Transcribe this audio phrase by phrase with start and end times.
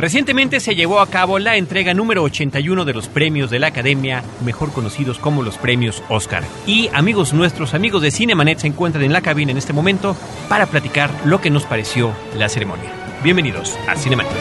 [0.00, 4.24] Recientemente se llevó a cabo la entrega número 81 de los premios de la Academia,
[4.42, 6.42] mejor conocidos como los premios Oscar.
[6.66, 10.16] Y amigos nuestros, amigos de Cinemanet, se encuentran en la cabina en este momento
[10.48, 12.90] para platicar lo que nos pareció la ceremonia.
[13.22, 14.32] Bienvenidos a Cinemanet.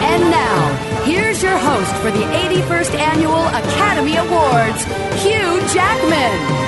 [0.00, 0.70] And now,
[1.04, 4.86] here's your host for the 81st Annual Academy Awards,
[5.22, 6.64] Hugh Jackman.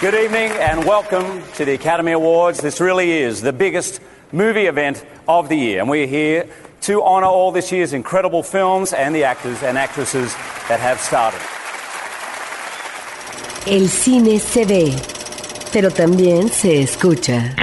[0.00, 2.58] Good evening and welcome to the Academy Awards.
[2.58, 4.00] This really is the biggest
[4.32, 6.46] movie event of the year, and we're here
[6.88, 10.32] to honour all this year's incredible films and the actors and actresses
[10.70, 11.38] that have started.
[13.66, 14.96] El cine se ve,
[15.70, 17.54] pero también se escucha.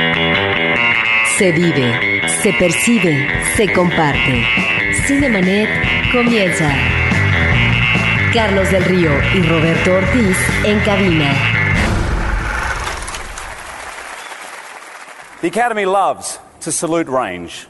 [1.39, 4.45] Se vive, se percibe, se comparte.
[5.07, 6.71] Cinemanet comienza.
[8.31, 11.56] Carlos del Río y Roberto Ortiz en cabina.
[15.39, 17.67] The Academy loves to salute range,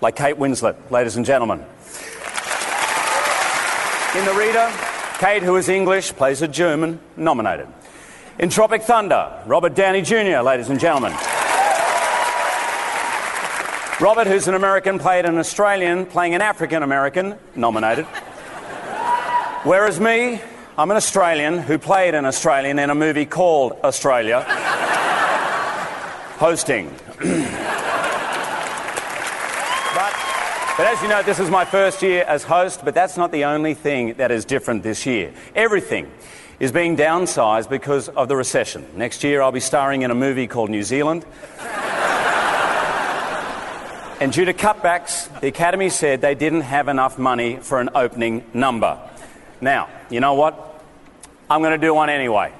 [0.00, 1.58] like Kate Winslet, ladies and gentlemen.
[4.16, 4.72] In The Reader,
[5.18, 7.68] Kate, who is English, plays a German, nominated.
[8.38, 11.12] In Tropic Thunder, Robert Downey Jr., ladies and gentlemen.
[14.00, 18.06] Robert, who's an American, played an Australian playing an African American, nominated.
[19.64, 20.40] Whereas me,
[20.78, 24.42] I'm an Australian who played an Australian in a movie called Australia,
[26.38, 26.90] hosting.
[27.20, 27.28] But,
[30.76, 33.44] but as you know, this is my first year as host, but that's not the
[33.44, 35.34] only thing that is different this year.
[35.54, 36.10] Everything
[36.58, 38.86] is being downsized because of the recession.
[38.96, 41.26] Next year, I'll be starring in a movie called New Zealand.
[44.20, 48.44] And due to cutbacks, the Academy said they didn't have enough money for an opening
[48.52, 48.98] number.
[49.60, 50.82] Now, you know what?
[51.50, 52.52] I'm going to do one anyway.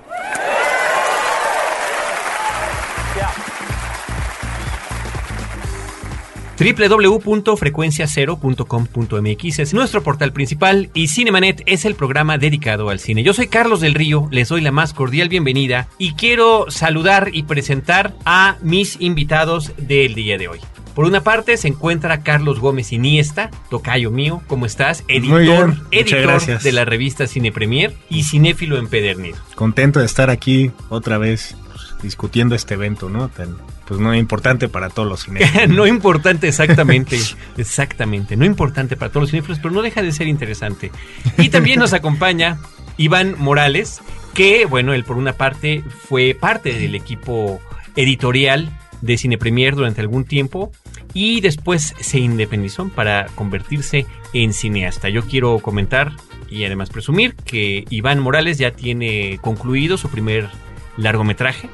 [6.61, 13.23] www.frecuenciacero.com.mx es nuestro portal principal y Cinemanet es el programa dedicado al cine.
[13.23, 17.45] Yo soy Carlos del Río, les doy la más cordial bienvenida y quiero saludar y
[17.45, 20.61] presentar a mis invitados del día de hoy.
[20.95, 25.03] Por una parte se encuentra Carlos Gómez Iniesta, tocayo mío, ¿cómo estás?
[25.09, 29.39] Editor, editor de la revista Cine Premier y cinéfilo empedernido.
[29.55, 31.57] Contento de estar aquí otra vez
[32.03, 33.29] discutiendo este evento, ¿no?
[33.29, 33.57] Tan,
[33.87, 35.69] pues no importante para todos los cineastas.
[35.69, 37.19] no importante exactamente,
[37.57, 40.91] exactamente, no importante para todos los cinéfilos, pero no deja de ser interesante.
[41.39, 42.59] Y también nos acompaña
[42.97, 44.01] Iván Morales,
[44.35, 47.61] que, bueno, él por una parte fue parte del equipo
[47.97, 50.71] editorial de Cine Premier durante algún tiempo
[51.15, 55.09] y después se independizó para convertirse en cineasta.
[55.09, 56.13] Yo quiero comentar
[56.49, 60.49] y además presumir que Iván Morales ya tiene concluido su primer
[61.01, 61.69] largometraje,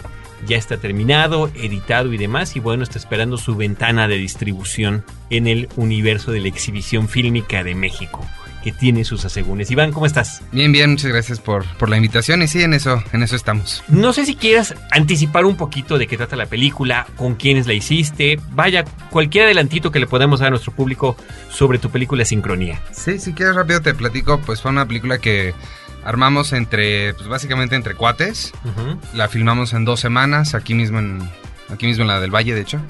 [0.46, 5.46] ya está terminado, editado y demás, y bueno, está esperando su ventana de distribución en
[5.46, 8.24] el universo de la exhibición fílmica de México,
[8.62, 9.70] que tiene sus asegúnes.
[9.70, 10.42] Iván, ¿cómo estás?
[10.52, 13.82] Bien, bien, muchas gracias por, por la invitación y sí, en eso, en eso estamos.
[13.88, 17.72] No sé si quieras anticipar un poquito de qué trata la película, con quiénes la
[17.72, 21.16] hiciste, vaya, cualquier adelantito que le podamos dar a nuestro público
[21.50, 22.80] sobre tu película Sincronía.
[22.92, 25.54] Sí, si quieres rápido te platico, pues fue una película que
[26.06, 28.52] armamos entre, pues básicamente entre cuates.
[29.12, 31.20] La filmamos en dos semanas, aquí mismo en,
[31.68, 32.80] aquí mismo en la del Valle, de hecho.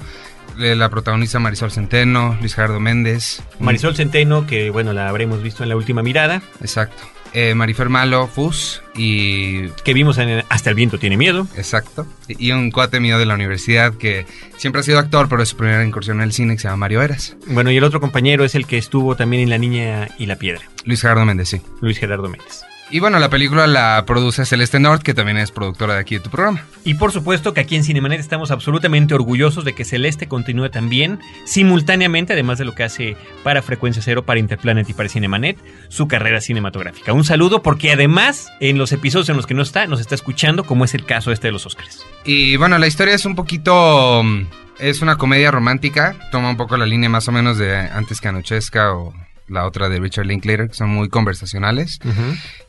[0.59, 3.41] Eh, La protagoniza Marisol Centeno, Luis Gerardo Méndez.
[3.59, 7.03] Marisol Centeno, que bueno, la habremos visto en la última mirada, Exacto.
[7.33, 9.67] Eh, Marifer Malo, Fus y...
[9.83, 11.45] que vimos en Hasta el viento tiene miedo.
[11.57, 12.07] Exacto.
[12.29, 15.57] Y un cuate mío de la universidad que siempre ha sido actor, pero es su
[15.57, 17.35] primera incursión en el cine, que se llama Mario Eras.
[17.47, 20.37] Bueno, y el otro compañero es el que estuvo también en La Niña y la
[20.37, 21.61] Piedra, Luis Gerardo Méndez, sí.
[21.81, 22.61] Luis Gerardo Méndez.
[22.89, 26.21] Y bueno, la película la produce Celeste North, que también es productora de aquí de
[26.21, 26.63] tu programa.
[26.85, 31.19] Y por supuesto que aquí en Cinemanet estamos absolutamente orgullosos de que Celeste continúe también,
[31.45, 35.57] simultáneamente, además de lo que hace para Frecuencia Cero, para Interplanet y para Cinemanet,
[35.89, 37.11] su carrera cinematográfica.
[37.11, 40.63] Un saludo porque además, en los episodios en los que no está, nos está escuchando,
[40.63, 42.05] como es el caso este de los Oscars.
[42.23, 44.23] Y bueno, la historia es un poquito...
[44.23, 44.45] mm,
[44.79, 48.29] Es una comedia romántica, toma un poco la línea más o menos de Antes que
[48.29, 49.13] anochezca o
[49.47, 51.99] la otra de Richard Linklater, que son muy conversacionales.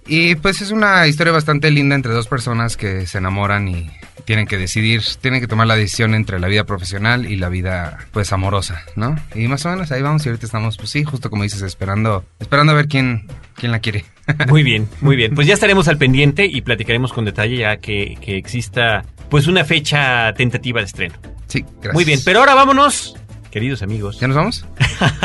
[0.07, 3.91] Y pues es una historia bastante linda entre dos personas que se enamoran y
[4.25, 7.99] tienen que decidir, tienen que tomar la decisión entre la vida profesional y la vida
[8.13, 9.17] pues amorosa, ¿no?
[9.35, 12.25] Y más o menos ahí vamos y ahorita estamos, pues sí, justo como dices, esperando,
[12.39, 14.05] esperando a ver quién, quién la quiere.
[14.49, 15.35] Muy bien, muy bien.
[15.35, 19.65] Pues ya estaremos al pendiente y platicaremos con detalle ya que, que exista pues una
[19.65, 21.15] fecha tentativa de estreno.
[21.47, 21.95] Sí, gracias.
[21.95, 23.17] Muy bien, pero ahora vámonos,
[23.59, 24.65] queridos amigos, ¿Ya nos vamos?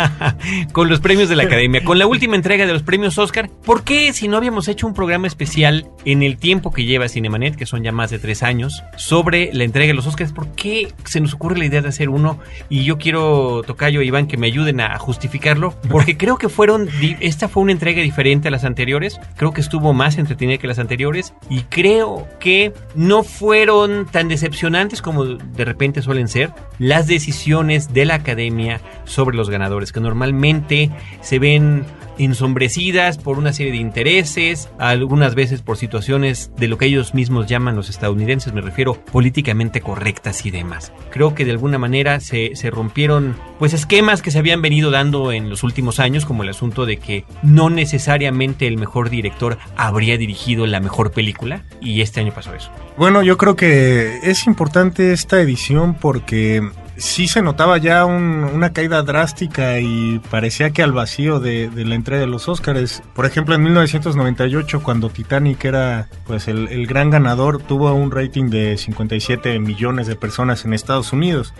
[0.71, 3.47] con los premios de la Academia, con la última entrega de los premios Oscar.
[3.47, 7.55] ¿Por qué si no habíamos hecho un programa especial en el tiempo que lleva Cinemanet,
[7.55, 10.31] que son ya más de tres años, sobre la entrega de los Oscars?
[10.31, 12.39] ¿Por qué se nos ocurre la idea de hacer uno?
[12.69, 16.89] Y yo quiero, Tocayo e Iván, que me ayuden a justificarlo, porque creo que fueron,
[17.19, 20.79] esta fue una entrega diferente a las anteriores, creo que estuvo más entretenida que las
[20.79, 26.49] anteriores, y creo que no fueron tan decepcionantes como de repente suelen ser
[26.79, 30.89] las decisiones de la academia sobre los ganadores, que normalmente
[31.21, 31.85] se ven
[32.17, 37.47] ensombrecidas por una serie de intereses, algunas veces por situaciones de lo que ellos mismos
[37.47, 40.91] llaman los estadounidenses, me refiero políticamente correctas y demás.
[41.11, 45.31] Creo que de alguna manera se, se rompieron pues esquemas que se habían venido dando
[45.31, 50.17] en los últimos años, como el asunto de que no necesariamente el mejor director habría
[50.17, 52.71] dirigido la mejor película, y este año pasó eso.
[52.97, 56.61] Bueno, yo creo que es importante esta edición porque
[56.97, 61.95] sí se notaba ya un- una caída drástica y parecía que al vacío de, la
[61.95, 63.01] entrega de los Óscares.
[63.15, 68.49] Por ejemplo, en 1998, cuando Titanic era pues el, el gran ganador, tuvo un rating
[68.49, 71.53] de 57 millones de personas en Estados Unidos.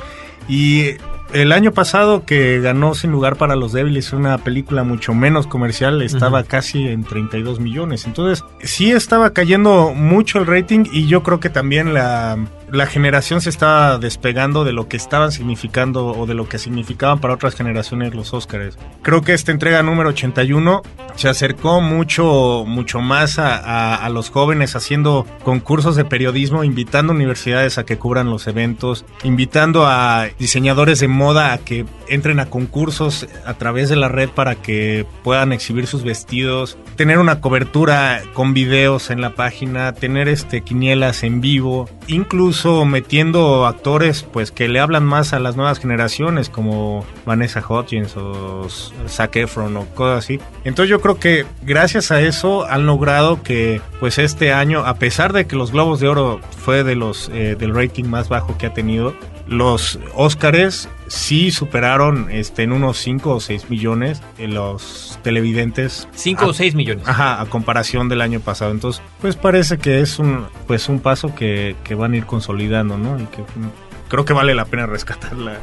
[0.48, 0.92] Y
[1.34, 6.02] el año pasado que ganó Sin lugar para los débiles, una película mucho menos comercial,
[6.04, 6.48] estaba Ujú.
[6.50, 8.06] casi en 32 millones.
[8.06, 12.38] Entonces, sí estaba cayendo mucho el rating y yo creo que también la,
[12.72, 17.20] la generación se estaba despegando de lo que estaban significando o de lo que significaban
[17.20, 18.78] para otras generaciones los Óscares.
[19.02, 20.82] Creo que esta entrega número 81
[21.16, 27.12] se acercó mucho, mucho más a, a- a los jóvenes haciendo concursos de periodismo, invitando
[27.14, 32.48] universidades a que cubran los eventos, invitando a diseñadores de moda a que entren a
[32.48, 38.22] concursos a través de la red para que puedan exhibir sus vestidos, tener una cobertura
[38.34, 44.68] con videos en la página, tener este quinielas en vivo, incluso metiendo actores pues que
[44.68, 48.68] le hablan más a las nuevas generaciones como Vanessa Hudgens o
[49.08, 50.40] Zac Efron o cosas así.
[50.64, 55.34] Entonces yo creo que gracias a eso han logrado que pues este año, a pesar
[55.34, 58.66] de que los Globos de Oro fue de los eh, del rating más bajo que
[58.66, 59.14] ha tenido,
[59.54, 66.42] los Óscares sí superaron este en unos 5 o 6 millones en los televidentes 5
[66.44, 67.08] Ah, o 6 millones.
[67.08, 68.72] Ajá, a comparación del año pasado.
[68.72, 72.98] Entonces, pues parece que es un pues un paso que, que van a ir consolidando,
[72.98, 73.20] ¿no?
[73.20, 73.44] Y que
[74.10, 75.58] creo que vale la pena rescatarla.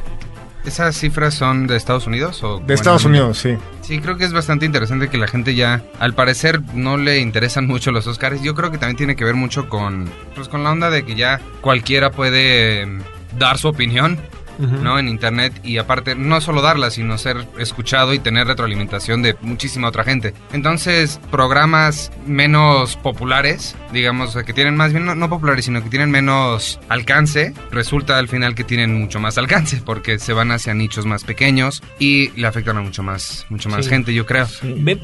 [0.65, 3.57] ¿Esas cifras son de Estados Unidos o De Estados Unidos, sí.
[3.81, 7.65] Sí, creo que es bastante interesante que la gente ya, al parecer, no le interesan
[7.65, 8.43] mucho los Oscars.
[8.43, 11.15] Yo creo que también tiene que ver mucho con, pues, con la onda de que
[11.15, 12.99] ya cualquiera puede eh,
[13.37, 14.19] dar su opinión,
[14.61, 14.99] ¿no?
[14.99, 19.87] En internet y aparte, no solo darla, sino ser escuchado y tener retroalimentación de muchísima
[19.87, 20.33] otra gente.
[20.53, 26.11] Entonces, programas menos populares, digamos, que tienen más bien, no, no populares, sino que tienen
[26.11, 31.05] menos alcance, resulta al final que tienen mucho más alcance, porque se van hacia nichos
[31.05, 33.89] más pequeños y le afectan a mucho más, mucho más Sí.
[33.89, 34.47] gente, yo creo.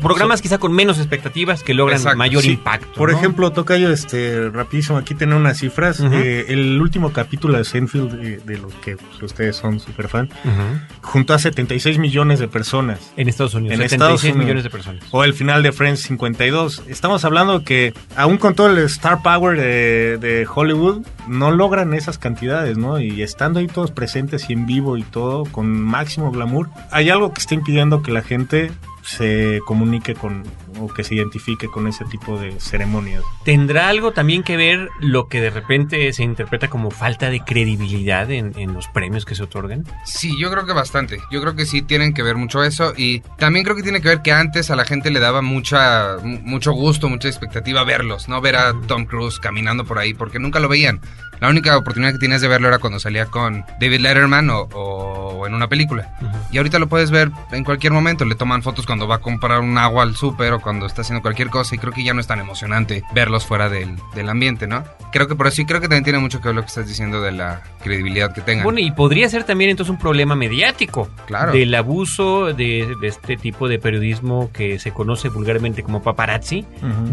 [0.02, 2.52] Programas quizá con menos expectativas que logran Exacto, mayor Sí.
[2.52, 2.94] impacto.
[2.94, 3.18] Por ¿no?
[3.18, 6.00] ejemplo, Tocayo, este, rapidísimo, aquí tener unas cifras.
[6.00, 10.30] Eh, el último capítulo de Seinfeld, de, de los que pues, ustedes son súper fan,
[10.44, 10.62] Ujú.
[11.02, 13.00] juntó a 76 millones de personas.
[13.18, 14.40] En Estados Unidos, En 76 Estados Unidos.
[14.40, 15.04] millones de personas.
[15.12, 16.84] O el final de Friends 52.
[16.88, 22.18] Estamos hablando que, aún con todo el star power de, de Hollywood, no logran esas
[22.18, 23.00] cantidades, ¿no?
[23.00, 27.34] Y estando ahí todos presentes y en vivo y todo, con máximo glamour, hay algo
[27.34, 28.72] que está impidiendo que la gente
[29.04, 30.44] se comunique con
[30.80, 33.24] o que se identifique con ese tipo de ceremonias.
[33.44, 38.30] ¿Tendrá algo también que ver lo que de repente se interpreta como falta de credibilidad
[38.32, 39.84] en, en los premios que se otorgan?
[40.06, 41.20] Sí, yo creo que bastante.
[41.32, 44.10] Yo creo que sí tienen que ver mucho eso y también creo que tiene que
[44.10, 48.28] ver que antes a la gente le daba mucha mu- mucho gusto, mucha expectativa verlos,
[48.30, 51.00] no ver a Tom Cruise caminando por ahí porque nunca lo veían.
[51.40, 55.46] La única oportunidad que tenías de verlo era cuando salía con David Letterman o, o
[55.46, 56.10] en una película.
[56.52, 58.26] Y ahorita lo puedes ver en cualquier momento.
[58.26, 61.22] Le toman fotos cuando va a comprar un agua al súper o cuando está haciendo
[61.22, 61.76] cualquier cosa.
[61.76, 64.84] Y creo que ya no es tan emocionante verlos fuera del, del ambiente, ¿no?
[65.14, 66.86] Creo que por eso y creo que también tiene mucho que ver lo que estás
[66.86, 68.66] diciendo de la credibilidad que tengan.
[68.66, 71.08] Bueno, y podría ser también entonces un problema mediático.
[71.26, 71.54] Claro.
[71.54, 76.66] Del abuso de, de este tipo de periodismo que se conoce vulgarmente como paparazzi,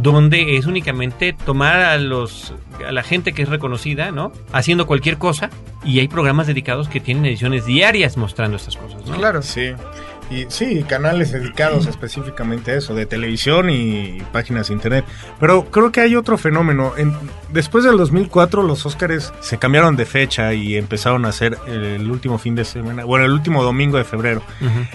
[0.03, 4.33] donde es únicamente tomar a los a la gente que es reconocida, ¿no?
[4.53, 5.51] Haciendo cualquier cosa
[5.85, 9.17] y hay programas dedicados que tienen ediciones diarias mostrando estas cosas, ¿no?
[9.17, 9.43] Claro.
[9.43, 9.73] Sí.
[10.31, 15.05] Y sí, canales dedicados específicamente a eso, de televisión y páginas de internet.
[15.39, 16.93] Pero creo que hay otro fenómeno.
[16.97, 17.15] En-
[17.55, 22.37] después del 2004 los Óscares se cambiaron de fecha y empezaron a ser el último
[22.39, 24.43] fin de semana, bueno, el último domingo de febrero.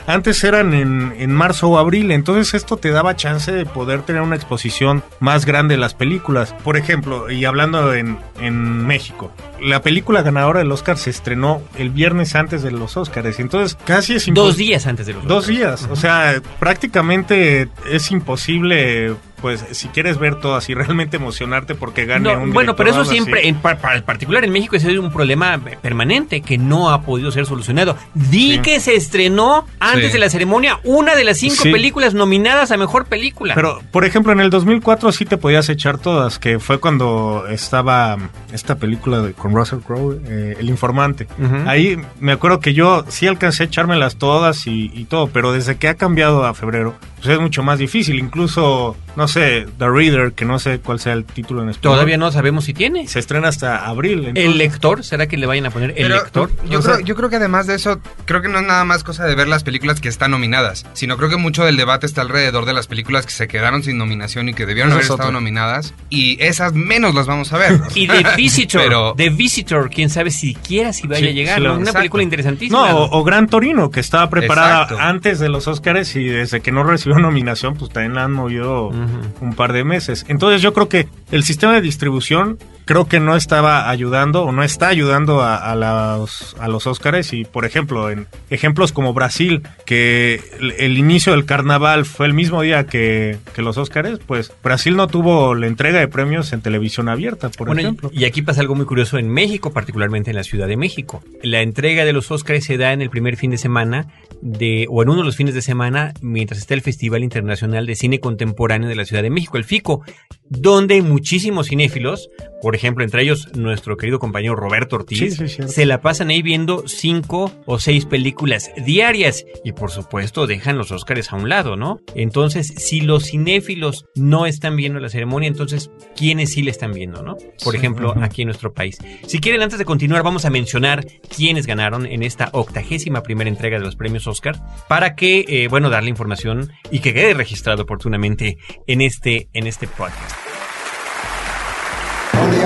[0.06, 4.22] Antes eran en, en marzo o abril, entonces esto te daba chance de poder tener
[4.22, 6.54] una exposición más grande de las películas.
[6.63, 11.89] Por ejemplo, y hablando en, en México, la película ganadora del Oscar se estrenó el
[11.89, 13.39] viernes antes de los Oscars.
[13.39, 15.58] Entonces, casi es Dos impos- días antes de los Dos Oscars.
[15.58, 15.88] días.
[15.89, 22.34] O sea, prácticamente es imposible, pues, si quieres ver todo así, realmente emocionarte porque gane
[22.34, 24.98] No, un bueno, pero eso siempre, en, par- para el particular en México, ese es
[25.00, 27.96] un problema permanente que no ha podido ser solucionado.
[28.13, 28.60] Di Sí.
[28.60, 30.13] que se estrenó antes Sí.
[30.13, 31.72] de la ceremonia una de las cinco Sí.
[31.72, 33.53] películas nominadas a mejor película.
[33.55, 38.17] Pero, por ejemplo, en el 2004 sí te podías echar todas, que fue cuando estaba
[38.53, 41.27] esta película de, con Russell Crowe, eh, El Informante.
[41.65, 45.77] Ahí me acuerdo que yo sí alcancé a echármelas todas y, y todo, pero desde
[45.77, 48.17] que ha cambiado a febrero, pues es mucho más difícil.
[48.19, 51.93] Incluso, no sé, The Reader, que no sé cuál sea el título en español.
[51.95, 53.07] Todavía no sabemos si tiene.
[53.07, 54.19] Se estrena hasta abril.
[54.19, 55.03] entonces- ¿El lector?
[55.03, 56.51] ¿Será que le vayan a poner el Pero, lector?
[56.69, 58.83] Yo, O sea- creo, yo creo que además de eso, creo que no es nada
[58.85, 62.05] más cosa de ver las películas que están nominadas, sino creo que mucho del debate
[62.05, 65.09] está alrededor de las películas que se quedaron sin nominación y que debieron haber es
[65.09, 65.39] estado otro.
[65.39, 67.79] nominadas, y esas menos las vamos a ver.
[67.95, 71.57] Y The Visitor, Pero- The Visitor, quién sabe siquiera si vaya Sí, a llegar.
[71.59, 71.97] sí, Una exacto.
[71.99, 72.89] película interesantísima.
[72.89, 74.99] No, o, o Gran Torino, que estaba preparada Exacto.
[74.99, 78.89] antes de los Oscars y desde que no recibió nominación, pues también la han movido
[78.89, 80.25] un par de meses.
[80.28, 84.63] Entonces yo creo que el sistema de distribución creo que no estaba ayudando o no
[84.63, 85.75] está ayudando a, a
[86.17, 91.33] los, a los Oscars y por ejemplo en ejemplos como Brasil que el, el inicio
[91.33, 95.67] del carnaval fue el mismo día que, que los Oscars pues Brasil no tuvo la
[95.67, 98.09] entrega de premios en televisión abierta por Bueno, ejemplo.
[98.12, 101.21] y aquí pasa algo muy curioso en México, particularmente en la Ciudad de México.
[101.43, 104.07] La entrega de los Óscares se da en el primer fin de semana
[104.41, 107.95] de, o en uno de los fines de semana, mientras está el Festival Internacional de
[107.95, 110.01] Cine Contemporáneo de la Ciudad de México, el FICO,
[110.50, 112.29] donde muchísimos cinéfilos,
[112.62, 115.72] por ejemplo, entre ellos nuestro querido compañero Roberto Ortiz, Sí, sí, cierto.
[115.72, 120.91] se la pasan ahí viendo cinco o seis películas diarias y por supuesto dejan los
[120.91, 122.00] Óscares a un lado, ¿no?
[122.15, 127.22] Entonces, si los cinéfilos no están viendo la ceremonia, entonces, ¿quiénes sí la están viendo,
[127.22, 127.36] no?
[127.63, 128.98] Por Sí, ejemplo, aquí en nuestro país.
[129.27, 133.77] Si quieren, antes de continuar, vamos a mencionar quiénes ganaron en esta octagésima primera entrega
[133.77, 138.58] de los premios Oscar para que, eh, bueno, darle información y que quede registrado oportunamente
[138.88, 140.36] en este, en este podcast.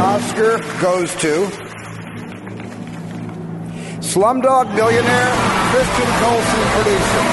[0.04, 1.50] Oscar goes to
[4.02, 5.32] Slumdog Millionaire,
[5.72, 7.24] Christian Colson producer.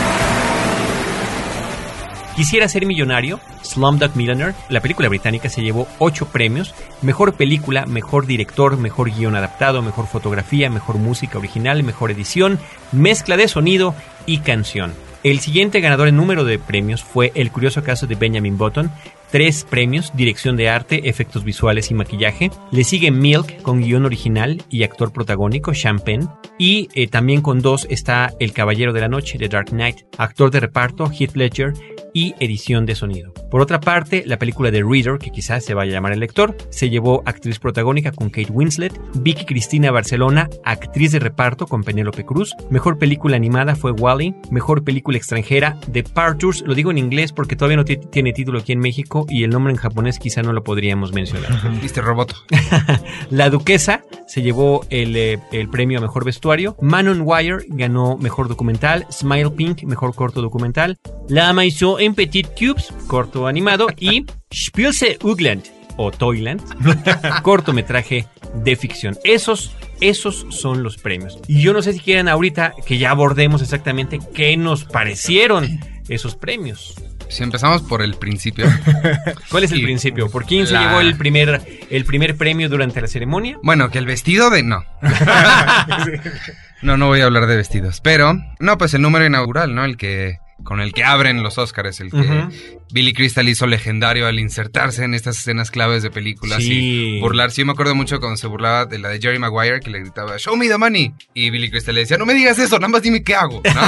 [2.36, 6.72] Quisiera ser millonario, Slumdog Millionaire, la película británica se llevó ocho premios,
[7.02, 12.60] mejor película, mejor director, mejor guion adaptado, mejor fotografía, mejor música original, mejor edición,
[12.92, 13.96] mezcla de sonido
[14.26, 14.94] y canción.
[15.24, 18.92] El siguiente ganador en número de premios fue El curioso caso de Benjamin Button,
[19.30, 22.50] tres premios, dirección de arte, efectos visuales y maquillaje.
[22.70, 26.26] Le sigue Milk con guion original y actor protagónico, Champagne.
[26.58, 30.50] Y eh, también con dos está El Caballero de la Noche, The Dark Knight, actor
[30.50, 31.72] de reparto, Heath Ledger
[32.12, 33.32] y edición de sonido.
[33.50, 36.56] Por otra parte, la película de Reader, que quizás se vaya a llamar El Lector,
[36.68, 42.24] se llevó actriz protagónica con Kate Winslet, Vicky Cristina Barcelona, actriz de reparto con Penélope
[42.24, 47.54] Cruz, mejor película animada fue Wally, mejor película extranjera Departures, lo digo en inglés porque
[47.54, 50.52] todavía no ti- tiene título aquí en México y el nombre en japonés quizá no
[50.52, 51.50] lo podríamos mencionar.
[51.80, 52.36] Viste, Roboto.
[53.30, 56.76] La Duquesa se llevó el, eh, el premio a mejor vestuario.
[56.80, 59.06] Manon Wire ganó mejor documental.
[59.10, 60.98] Smile Pink, mejor corto documental.
[61.28, 63.86] La Maison en Petit Cubes, corto animado.
[64.00, 65.64] Y Spielse Ugland
[65.96, 66.62] o Toyland,
[67.42, 69.18] cortometraje de ficción.
[69.24, 71.38] Esos, esos son los premios.
[71.46, 76.36] Y yo no sé si quieren ahorita que ya abordemos exactamente qué nos parecieron esos
[76.36, 76.94] premios.
[77.30, 78.66] Si empezamos por el principio.
[79.50, 80.28] ¿Cuál es el Y principio?
[80.30, 83.56] ¿Por quién se la- llevó el primer, el primer premio durante la ceremonia?
[83.62, 84.62] Bueno, que el vestido de...
[84.62, 84.84] No.
[86.82, 88.00] No, no voy a hablar de vestidos.
[88.00, 89.84] Pero, no, pues el número inaugural, ¿no?
[89.84, 90.38] El que...
[90.64, 92.46] Con el que abren los Oscars, el que.
[92.92, 97.16] Billy Crystal hizo legendario al insertarse en estas escenas claves de películas Sí.
[97.16, 97.60] y burlarse.
[97.62, 100.36] Yo me acuerdo mucho cuando se burlaba de la de Jerry Maguire, que le gritaba,
[100.38, 101.12] Show me the money.
[101.34, 103.62] Y Billy Crystal le decía, no me digas eso, nada más dime qué hago.
[103.64, 103.80] ¿no?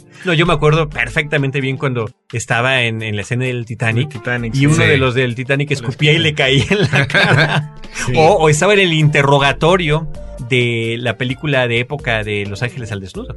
[0.24, 4.08] No, yo me acuerdo perfectamente bien cuando estaba en, en la escena del Titanic,
[4.54, 4.66] y sí.
[4.66, 4.82] uno Sí.
[4.82, 7.74] de los del Titanic escupía y le caía en la cara.
[8.16, 10.10] o, o estaba en el interrogatorio
[10.48, 13.34] de la película de época de Los Ángeles al Desnudo.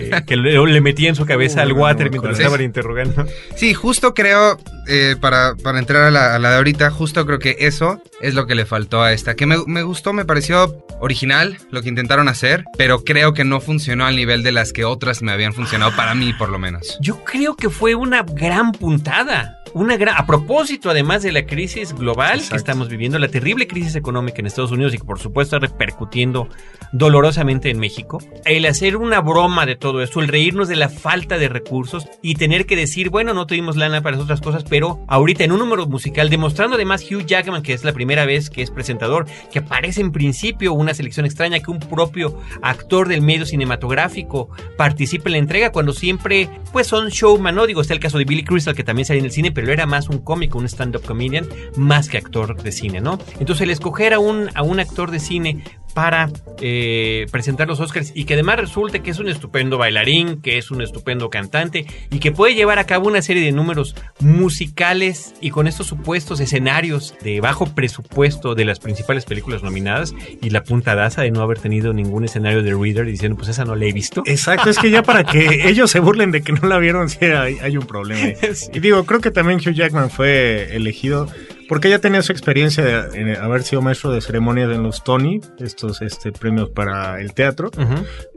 [0.00, 3.26] Eh, que le, le metía en su cabeza al water mientras estaban interrogando.
[3.56, 7.38] Sí, justo creo, eh, para, para entrar a la, a la de ahorita, justo creo
[7.38, 9.34] que eso es lo que le faltó a esta.
[9.34, 13.60] Que me, me gustó, me pareció original lo que intentaron hacer, pero creo que no
[13.60, 16.98] funcionó al nivel de las que otras me habían funcionado, para mí por lo menos.
[17.00, 19.60] Yo creo que fue una gran puntada.
[19.72, 23.96] Una gran, a propósito, además de la crisis global que estamos viviendo, la terrible crisis
[23.96, 26.48] económica en Estados Unidos y que por supuesto está repercutiendo
[26.92, 31.38] dolorosamente en México, el hacer una broma de todo esto, el reírnos de la falta
[31.38, 35.44] de recursos y tener que decir, bueno, no tuvimos lana para otras cosas, pero ahorita
[35.44, 38.70] en un número musical, demostrando además Hugh Jackman, que es la primera vez que es
[38.72, 44.50] presentador, que aparece en principio una selección extraña, que un propio actor del medio cinematográfico
[44.76, 47.66] participe en la entrega, cuando siempre, pues son showman, ¿no?
[47.66, 49.86] Digo, está el caso de Billy Crystal, que también sale en el cine, pero era
[49.86, 51.46] más un cómico, un stand-up comedian,
[51.76, 53.18] más que actor de cine, ¿no?
[53.38, 55.62] Entonces el escoger a un, a un actor de cine
[55.94, 60.58] para eh, presentar los Oscars y que además resulte que es un estupendo bailarín, que
[60.58, 65.34] es un estupendo cantante y que puede llevar a cabo una serie de números musicales
[65.40, 70.64] y con estos supuestos escenarios de bajo presupuesto de las principales películas nominadas y la
[70.64, 73.86] punta daza de no haber tenido ningún escenario de Reader diciendo pues esa no la
[73.86, 74.22] he visto.
[74.26, 77.24] Exacto, es que ya para que ellos se burlen de que no la vieron, sí
[77.24, 78.14] hay, hay un problema.
[78.54, 78.70] Sí.
[78.74, 81.28] Y digo, creo que también Hugh Jackman fue elegido
[81.68, 85.40] porque ya tenía su experiencia de, en haber sido maestro de ceremonias en los Tony,
[85.58, 87.70] estos este, premios para el teatro.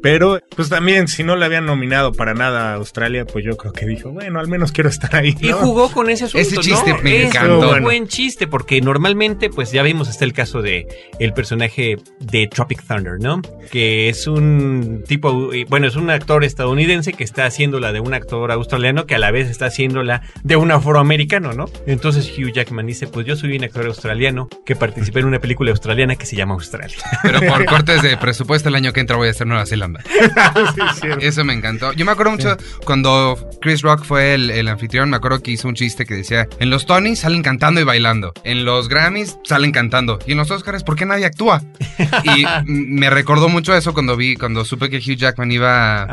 [0.01, 3.73] Pero, pues también, si no le habían nominado para nada a Australia, pues yo creo
[3.73, 5.35] que dijo, bueno, al menos quiero estar ahí.
[5.41, 7.01] Y jugó con ese asunto, Ese chiste ¿no?
[7.01, 7.71] me Es encantó.
[7.71, 10.87] un buen chiste, porque normalmente, pues ya vimos hasta el caso de
[11.19, 13.41] el personaje de Tropic Thunder, ¿no?
[13.71, 17.99] Que es un tipo, eh, bueno, es un actor estadounidense que está haciendo la de
[17.99, 21.65] un actor australiano que a la vez está haciendo la de un afroamericano, ¿no?
[21.85, 25.71] Entonces Hugh Jackman dice, pues yo soy un actor australiano que participé en una película
[25.71, 26.97] australiana que se llama Australia.
[27.23, 30.03] Pero por cortes de presupuesto el año que entra voy a hacer Nueva Zelanda.
[30.75, 31.25] Sí, es cierto.
[31.25, 31.93] Eso me encantó.
[31.93, 35.67] Yo me acuerdo mucho cuando Chris Rock fue el, el anfitrión, me acuerdo que hizo
[35.67, 39.71] un chiste que decía, en los Tonys salen cantando y bailando, en los Grammys salen
[39.71, 41.63] cantando, y en los Oscars, ¿por qué nadie actúa?
[42.23, 46.03] Y me recordó mucho eso cuando vi, cuando supe que Hugh Jackman iba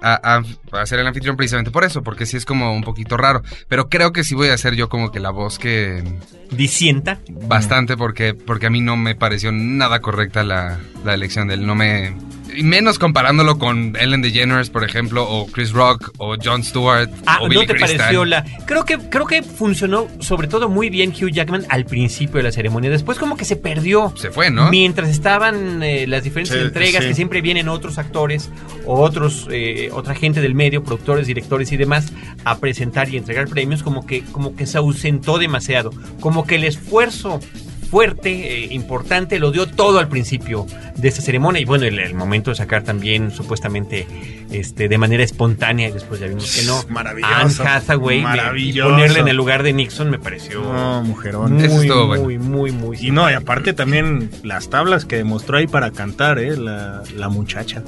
[0.00, 0.42] a,
[0.82, 3.42] a ser el anfitrión precisamente por eso, porque sí es como un poquito raro.
[3.68, 6.02] Pero creo que sí voy a ser yo como que la voz que...
[6.50, 7.20] Disienta.
[7.28, 11.66] Bastante porque, porque a mí no me pareció nada correcta la, la elección de él.
[11.66, 12.14] No me...
[12.54, 17.38] y menos comparándolo con Ellen DeGeneres, por ejemplo, o Chris Rock, o Jon Stewart, Ah,
[17.42, 17.96] o Billy ¿no te Crystal.
[17.98, 18.44] pareció la...?
[18.66, 22.52] Creo que, creo que funcionó sobre todo muy bien Hugh Jackman al principio de la
[22.52, 22.90] ceremonia.
[22.90, 24.12] Después como que se perdió.
[24.16, 24.70] Se fue, ¿no?
[24.70, 27.08] Mientras estaban eh, las diferentes Sí, entregas, sí.
[27.08, 28.50] que siempre vienen otros actores
[28.84, 32.12] o otros, eh, otra gente del medio, productores, directores y demás,
[32.44, 35.90] a presentar y entregar premios, como que, como que se ausentó demasiado.
[36.20, 37.40] Como que el esfuerzo
[37.90, 41.60] fuerte, eh, importante, lo dio todo al principio de esta ceremonia.
[41.60, 44.06] Y bueno, el, el momento de sacar también supuestamente
[44.50, 46.82] este de manera espontánea, y después ya vimos que no.
[46.88, 47.62] Maravilloso.
[47.62, 48.90] Anne Hathaway, me- y Maravilloso.
[48.90, 51.54] ponerle en el lugar de Nixon me pareció No, mujerón.
[51.54, 52.24] muy, Eso estuvo bueno.
[52.24, 56.38] muy, muy, muy, Y no, y aparte también las tablas que demostró ahí para cantar,
[56.38, 56.56] ¿eh?
[56.56, 57.82] La, la muchacha.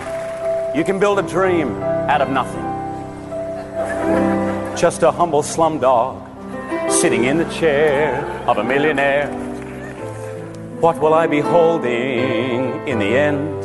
[0.74, 2.64] You can build a dream out of nothing.
[4.76, 6.22] Just a humble slum dog
[6.90, 9.28] sitting in the chair of a millionaire.
[10.80, 13.56] What will I be holding in the end?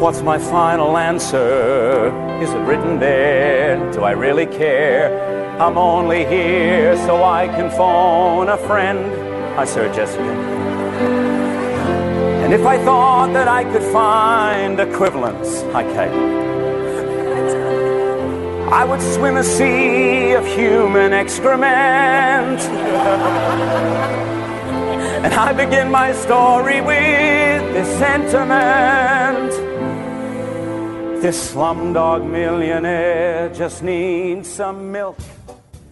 [0.00, 2.08] What's my final answer?
[2.40, 3.76] Is it written there?
[3.92, 5.10] Do I really care?
[5.60, 9.12] I'm only here so I can phone a friend.
[9.56, 10.22] Hi, Sarah Jessica.
[12.44, 16.14] And if I thought that I could find equivalents, hi, Kate.
[18.72, 22.60] I would swim a sea of human excrement.
[25.24, 29.50] and I begin my story with this sentiment.
[31.20, 35.18] This slumdog millionaire just needs some milk.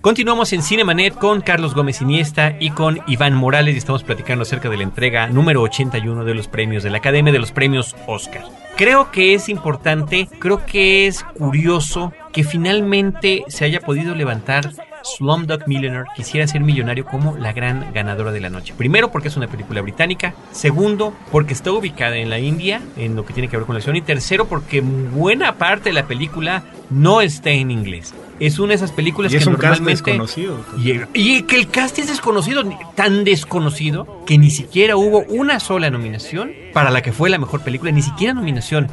[0.07, 4.69] Continuamos en Cinemanet con Carlos Gómez Iniesta y con Iván Morales y estamos platicando acerca
[4.69, 8.45] de la entrega número 81 de los premios de la Academia de los Premios Oscar.
[8.77, 14.71] Creo que es importante, creo que es curioso que finalmente se haya podido levantar
[15.03, 18.75] Slumdog Millionaire quisiera ser millonario como la gran ganadora de la noche.
[18.79, 23.27] Primero porque es una película británica, segundo porque está ubicada en la India, en lo
[23.27, 26.63] que tiene que ver con la acción, y tercero porque buena parte de la película
[26.91, 28.15] no está en inglés.
[28.41, 30.65] Es una de esas películas Y es que un cast normalmente desconocido.
[30.77, 32.63] y, y que el cast es desconocido,
[32.95, 37.63] tan desconocido que ni siquiera hubo una sola nominación para la que fue la mejor
[37.63, 38.89] película, ni siquiera nominación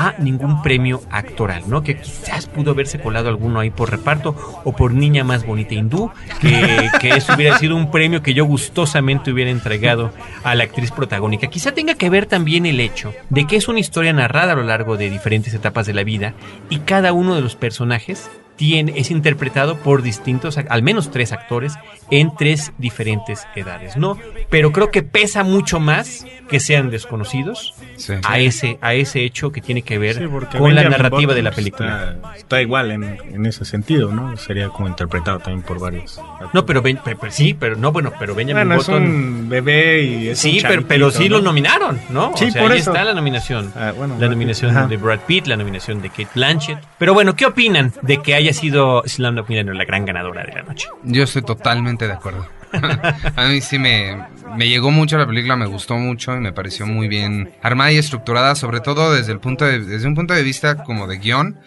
[0.00, 1.82] a ningún premio actoral, ¿no?
[1.82, 6.10] Que quizás pudo haberse colado alguno ahí por reparto o por niña más bonita hindú,
[6.40, 10.12] que, que eso hubiera sido un premio que yo gustosamente hubiera entregado
[10.44, 11.48] a la actriz protagónica.
[11.48, 14.62] Quizá tenga que ver también el hecho de que es una historia narrada a lo
[14.62, 16.34] largo de diferentes etapas de la vida
[16.70, 21.74] y cada uno de los personajes tiene, es interpretado por distintos, al menos tres actores
[22.10, 24.18] en tres diferentes edades, ¿no?
[24.50, 28.14] Pero creo que pesa mucho más que sean desconocidos Sí.
[28.24, 31.42] a ese, a ese hecho que tiene que ver Sí, con la narrativa Button, de
[31.42, 32.12] la película.
[32.12, 34.36] Está, está igual en, en ese sentido, ¿no?
[34.36, 36.20] Sería como interpretado también por varios.
[36.52, 39.02] No, pero, Ben- pero- pero sí, pero no, bueno, pero Benjamin Bueno, es Button.
[39.02, 41.38] un bebé y es Sí, un pero, pero sí ¿no?
[41.38, 42.32] lo nominaron, ¿no?
[42.36, 42.90] Sí, o sea, por ahí eso.
[42.92, 43.72] está la nominación.
[43.74, 44.88] Ah, bueno, la Brad nominación Pitt.
[44.88, 46.78] De Brad Pitt, la nominación de Kate Blanchett.
[46.98, 50.62] Pero bueno, ¿qué opinan de que haya sido Slumdog Millionaire la gran ganadora de la
[50.62, 50.86] noche?
[51.04, 52.46] Yo estoy totalmente de acuerdo.
[53.36, 54.16] a mí sí me,
[54.56, 57.98] me llegó mucho la película, me gustó mucho y me pareció muy bien armada y
[57.98, 61.58] estructurada, sobre todo desde el punto de, desde un punto de vista como de guion.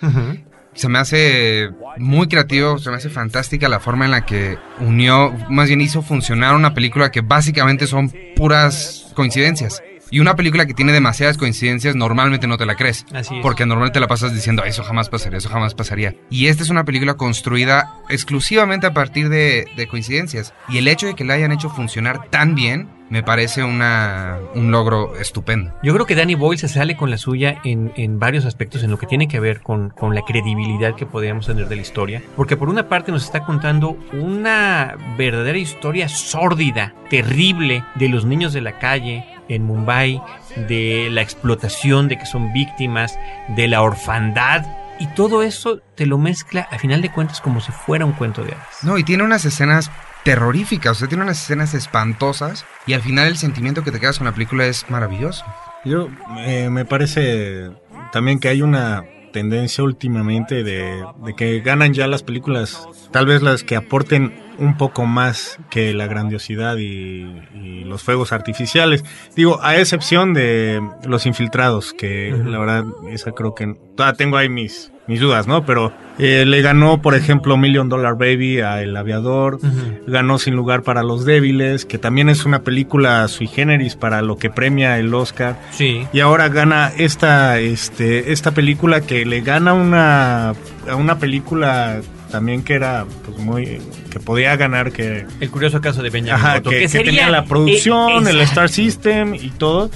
[0.73, 5.33] Se me hace muy creativo, se me hace fantástica la forma en la que unió,
[5.49, 9.83] más bien hizo funcionar una película que básicamente son puras coincidencias.
[10.11, 13.05] Y una película que tiene demasiadas coincidencias normalmente no te la crees.
[13.13, 13.41] Así es.
[13.41, 16.15] Porque normalmente la pasas diciendo, eso jamás pasaría, eso jamás pasaría.
[16.29, 20.53] Y esta es una película construida exclusivamente a partir de, de coincidencias.
[20.67, 24.71] Y el hecho de que la hayan hecho funcionar tan bien, me parece una, un
[24.71, 25.73] logro estupendo.
[25.83, 28.91] Yo creo que Danny Boyle se sale con la suya en, en varios aspectos en
[28.91, 32.21] lo que tiene que ver con, con la credibilidad que podríamos tener de la historia.
[32.37, 38.53] Porque por una parte nos está contando una verdadera historia sórdida, terrible, de los niños
[38.53, 40.21] de la calle en Mumbai,
[40.67, 43.17] de la explotación, de que son víctimas,
[43.49, 44.65] de la orfandad.
[44.99, 48.43] Y todo eso te lo mezcla a final de cuentas como si fuera un cuento
[48.43, 48.83] de hadas.
[48.83, 49.89] No, y tiene unas escenas
[50.23, 52.65] terroríficas, o sea, tiene unas escenas espantosas.
[52.85, 55.45] Y al final el sentimiento que te quedas con la película es maravilloso.
[55.83, 56.09] Yo
[56.39, 57.71] eh, me parece
[58.11, 63.41] también que hay una tendencia últimamente de, de que ganan ya las películas, tal vez
[63.41, 69.03] las que aporten un poco más que la grandiosidad y, y los fuegos artificiales.
[69.35, 74.49] Digo, a excepción de Los Infiltrados, que la verdad, esa creo que todavía tengo ahí
[74.49, 75.65] mis, mis dudas, ¿no?
[75.65, 79.59] Pero eh, le ganó, por ejemplo, Million Dollar Baby a El Aviador,
[80.07, 84.37] ganó Sin Lugar para los Débiles, que también es una película sui generis para lo
[84.37, 85.59] que premia el Oscar.
[85.71, 86.07] Sí.
[86.13, 90.49] Y ahora gana esta, este, esta película que le gana una,
[90.89, 96.01] a una película también que era pues muy que podía ganar que El curioso caso
[96.01, 98.39] de Benjamin Ajá, que, que sería- tenía la producción, eh, el.
[98.41, 99.89] Star System y todo.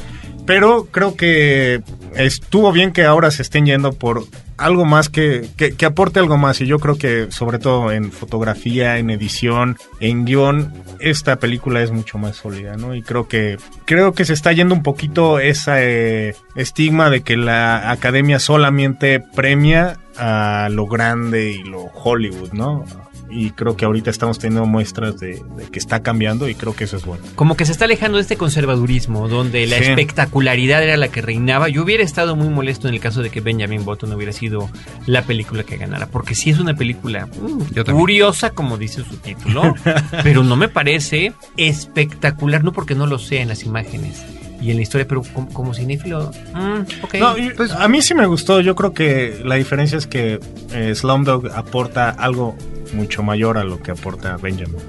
[0.45, 1.81] Pero creo que
[2.15, 4.25] estuvo bien que ahora se estén yendo por
[4.57, 6.61] algo más que, que, aporte algo más.
[6.61, 11.91] Y yo creo que sobre todo en fotografía, en edición, en guion, esta película es
[11.91, 12.95] mucho más sólida, ¿no?
[12.95, 17.91] Y creo que, creo que se está yendo un poquito ese estigma de que la
[17.91, 22.85] academia solamente premia a lo grande y lo Hollywood, ¿no?
[23.29, 26.83] Y creo que ahorita estamos teniendo muestras de, de que está cambiando y creo que
[26.83, 27.23] eso es bueno.
[27.35, 29.83] Como que se está alejando de este conservadurismo, donde la Sí.
[29.85, 31.67] espectacularidad era la que reinaba.
[31.69, 34.69] Yo hubiera estado muy molesto en el caso de que Benjamin Button hubiera sido
[35.07, 37.97] la película que ganara, porque sí es una película mm, también.
[37.97, 39.73] curiosa, como dice su título,
[40.23, 44.23] pero no me parece espectacular, no porque no lo sea en las imágenes
[44.61, 47.17] y en la historia, pero como, como cinéfilo, mm.
[47.19, 48.61] No, pues, a mí sí me gustó.
[48.61, 50.39] Yo creo que la diferencia es que
[50.73, 52.55] eh, Slumdog aporta algo
[52.93, 54.79] mucho mayor a lo que aporta Benjamin.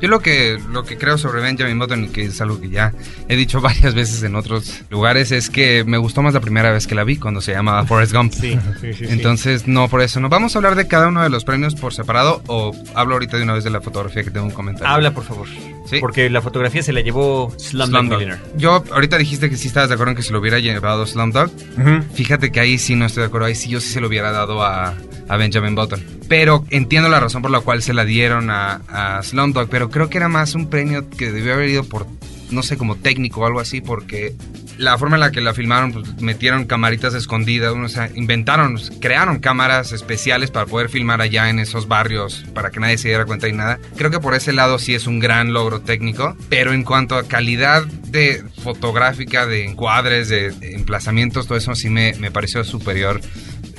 [0.00, 2.92] Yo lo que, lo que creo sobre Benjamin Button, y que es algo que ya
[3.28, 6.86] he dicho varias veces en otros lugares, es que me gustó más la primera vez
[6.86, 8.32] que la vi, cuando se llamaba Forrest Gump.
[8.32, 8.58] Sí.
[8.80, 9.06] Sí, sí.
[9.08, 10.28] Entonces, no, por eso no.
[10.28, 13.42] Vamos a hablar de cada uno de los premios por separado o hablo ahorita de
[13.44, 14.88] una vez de la fotografía que tengo un comentario.
[14.92, 15.46] Habla, por favor.
[15.88, 15.98] Sí.
[16.00, 18.02] Porque la fotografía se la llevó Slumdog.
[18.18, 18.42] Millionaire.
[18.56, 21.48] Yo ahorita dijiste que sí estabas de acuerdo en que se lo hubiera llevado Slumdog.
[21.78, 22.02] Ujú.
[22.14, 23.46] Fíjate que ahí sí no estoy de acuerdo.
[23.46, 24.94] Ahí sí yo sí se lo hubiera dado a,
[25.28, 26.02] a Benjamin Button.
[26.28, 29.68] Pero entiendo la razón por la cual se la dieron a, a Slumdog.
[29.68, 32.06] Pero creo que era más un premio que debió haber ido por,
[32.50, 33.80] no sé, como técnico o algo así.
[33.80, 34.34] Porque
[34.78, 37.74] la forma en la que la filmaron, pues metieron camaritas escondidas.
[37.74, 42.44] O sea, inventaron, crearon cámaras especiales para poder filmar allá en esos barrios.
[42.54, 43.78] Para que nadie se diera cuenta y nada.
[43.96, 46.36] Creo que por ese lado sí es un gran logro técnico.
[46.48, 51.90] Pero en cuanto a calidad de fotográfica, de encuadres, de, de emplazamientos, todo eso sí
[51.90, 53.20] me, me pareció superior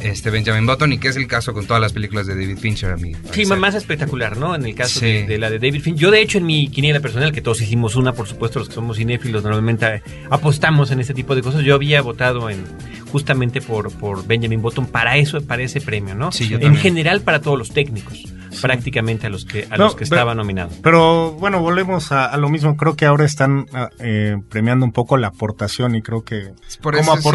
[0.01, 2.91] este Benjamin Button y que es el caso con todas las películas de David Fincher
[2.91, 3.13] a mí.
[3.31, 4.55] Sí, más espectacular, ¿no?
[4.55, 5.05] En el caso Sí.
[5.05, 6.01] de, de la de David Fincher.
[6.01, 8.75] Yo, de hecho, en mi quiniela personal, que todos hicimos una, por supuesto, los que
[8.75, 11.63] somos cinéfilos, normalmente apostamos en este tipo de cosas.
[11.63, 12.63] Yo había votado en
[13.12, 16.31] justamente por, por Benjamin Button para eso, para ese premio, ¿no?
[16.31, 18.21] Sí, yo en general para todos los técnicos,
[18.62, 20.69] prácticamente a los que a No, los que pero- estaba nominado.
[20.83, 22.75] Pero bueno, volvemos a, a lo mismo.
[22.75, 26.49] Creo que ahora están ah, eh, premiando un poco la aportación y creo que
[26.81, 27.27] por como eso, sí.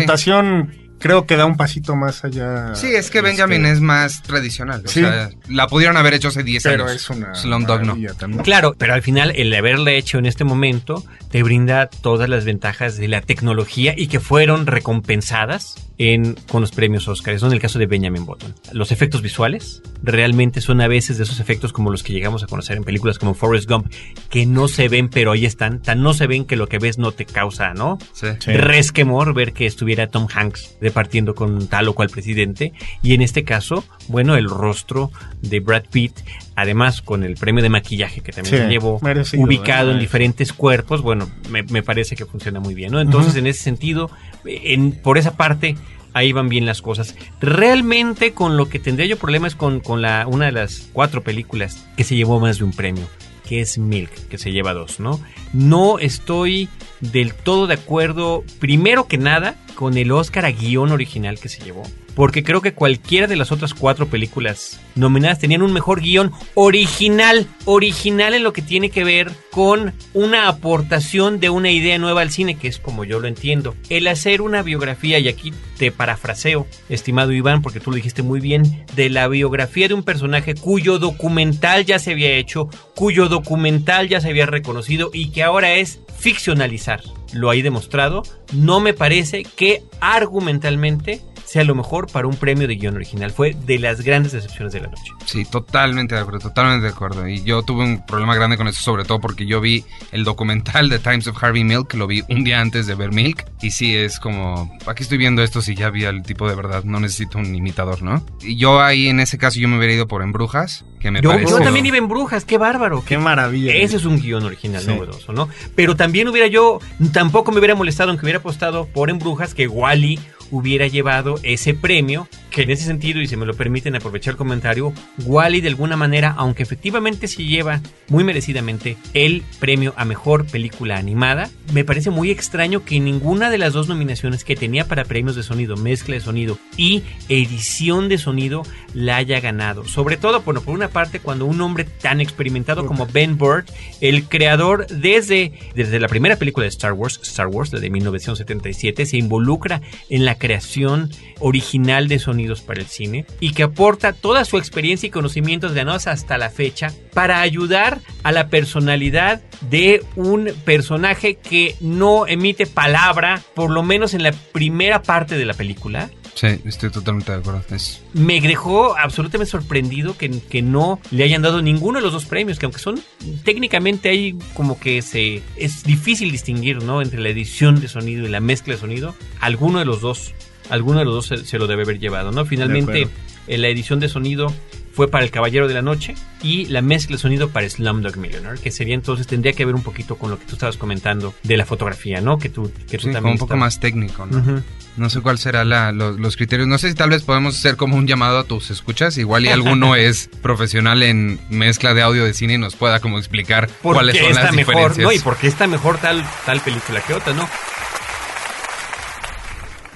[1.02, 2.74] Creo que da un pasito más allá.
[2.74, 4.82] Sí, es que este, Benjamin es más tradicional.
[4.86, 5.00] O Sí.
[5.00, 6.96] sea, la pudieron haber hecho hace 10 Pero años.
[6.96, 7.96] es una Slumdog no.
[8.14, 8.42] también.
[8.42, 12.98] Claro, pero al final el haberla hecho en este momento te brinda todas las ventajas
[12.98, 17.32] de la tecnología y que fueron recompensadas en, con los premios Oscar.
[17.32, 18.54] Eso en el caso de Benjamin Button.
[18.72, 22.46] Los efectos visuales realmente son a veces de esos efectos como los que llegamos a
[22.46, 23.90] conocer en películas como Forrest Gump,
[24.28, 25.80] que no se ven, pero ahí están.
[25.80, 27.96] Tan no se ven que lo que ves no te causa, ¿no?
[28.12, 28.26] Sí.
[28.38, 28.52] Sí.
[28.52, 32.74] resquemor ver que estuviera Tom Hanks departiendo con tal o cual presidente.
[33.02, 36.18] Y en este caso, bueno, el rostro de Brad Pitt,
[36.56, 39.94] además con el premio de maquillaje que también Sí, se llevó, merecido, ubicado ¿eh?
[39.94, 43.00] en diferentes cuerpos, bueno, me, me parece que funciona muy bien, ¿no?
[43.00, 44.10] Entonces, en ese sentido,
[44.44, 45.76] en, por esa parte,
[46.12, 47.14] ahí van bien las cosas.
[47.40, 51.86] Realmente con lo que tendría yo problemas con, con la, una de las cuatro películas
[51.96, 53.06] que se llevó más de un premio,
[53.48, 55.20] que es Milk, que se lleva dos, ¿no?
[55.52, 56.68] No estoy
[57.00, 61.62] del todo de acuerdo, primero que nada, con el Oscar a guion original que se
[61.62, 61.82] llevó.
[62.14, 67.46] Porque creo que cualquiera de las otras cuatro películas nominadas tenían un mejor guion original,
[67.64, 72.30] original en lo que tiene que ver con una aportación de una idea nueva al
[72.30, 73.74] cine, que es como yo lo entiendo.
[73.88, 78.40] El hacer una biografía, y aquí te parafraseo, estimado Iván, porque tú lo dijiste muy
[78.40, 84.08] bien, de la biografía de un personaje cuyo documental ya se había hecho, cuyo documental
[84.08, 87.02] ya se había reconocido y que ahora es ficcionalizar.
[87.32, 88.22] Lo hay demostrado.
[88.52, 91.20] No me parece que argumentalmente
[91.52, 93.30] sea lo mejor para un premio de guion original.
[93.30, 95.12] Fue de las grandes decepciones de la noche.
[95.26, 97.28] Sí, totalmente de acuerdo, totalmente de acuerdo.
[97.28, 100.88] Y yo tuve un problema grande con eso, sobre todo porque yo vi el documental
[100.88, 103.44] de Times of Harvey Milk, lo vi un día antes de ver Milk.
[103.60, 106.84] Y sí, es como, aquí estoy viendo esto si ya vi al tipo de verdad,
[106.84, 108.24] no necesito un imitador, ¿no?
[108.40, 111.38] Y yo ahí en ese caso yo me hubiera ido por Embrujas, que me Yo,
[111.38, 113.04] yo también iba en Brujas, qué bárbaro.
[113.04, 113.74] Qué maravilla.
[113.74, 114.88] Ese es un guion original Sí.
[114.88, 115.50] novedoso, ¿no?
[115.74, 116.78] Pero también hubiera yo,
[117.12, 120.18] tampoco me hubiera molestado, aunque hubiera apostado por En Brujas, que Wally
[120.52, 124.38] hubiera llevado ese premio, que en ese sentido, y si me lo permiten aprovechar el
[124.38, 124.92] comentario,
[125.24, 130.98] Wally de alguna manera, aunque efectivamente se lleva muy merecidamente el premio a mejor película
[130.98, 135.34] animada, me parece muy extraño que ninguna de las dos nominaciones que tenía para premios
[135.34, 138.62] de sonido, mezcla de sonido y edición de sonido
[138.94, 139.86] la haya ganado.
[139.86, 144.24] Sobre todo, bueno, por una parte, cuando un hombre tan experimentado como Ben Burtt, el
[144.24, 149.16] creador desde, desde la primera película de Star Wars, Star Wars, la de 1977, se
[149.16, 151.10] involucra en la creación
[151.40, 156.06] original de sonidos para el cine y que aporta toda su experiencia y conocimientos ganados
[156.06, 163.42] hasta la fecha para ayudar a la personalidad de un personaje que no emite palabra,
[163.54, 167.62] por lo menos en la primera parte de la película, Sí, estoy totalmente de acuerdo.
[167.74, 172.24] Es, me dejó absolutamente sorprendido que, que no le hayan dado ninguno de los dos
[172.24, 173.00] premios, que aunque son
[173.44, 177.02] técnicamente hay como que se es difícil distinguir, ¿no?
[177.02, 180.32] Entre la edición de sonido y la mezcla de sonido, alguno de los dos,
[180.70, 182.44] alguno de los dos se, se lo debe haber llevado, ¿no?
[182.44, 183.08] Finalmente,
[183.48, 184.52] eh, la edición de sonido
[184.94, 188.60] fue para El Caballero de la Noche y la mezcla de sonido para Slumdog Millionaire,
[188.60, 191.56] que sería entonces, tendría que ver un poquito con lo que tú estabas comentando de
[191.56, 192.38] la fotografía, ¿no?
[192.38, 194.62] Que tú, que tú sí, también como un poco más técnico, ¿no?
[194.98, 196.68] No sé cuál será la, lo- los criterios.
[196.68, 199.16] No sé si tal vez podemos hacer como un llamado a tus escuchas.
[199.16, 203.16] Igual y alguno es profesional en mezcla de audio de cine y nos pueda como
[203.16, 204.74] explicar ¿Por cuáles son las mejor?
[204.74, 204.98] diferencias.
[205.06, 207.48] No, y por qué está mejor tal, tal película que otra, ¿no?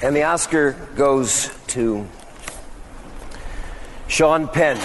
[0.06, 2.06] And the Oscar goes to
[4.06, 4.76] Sean Penn.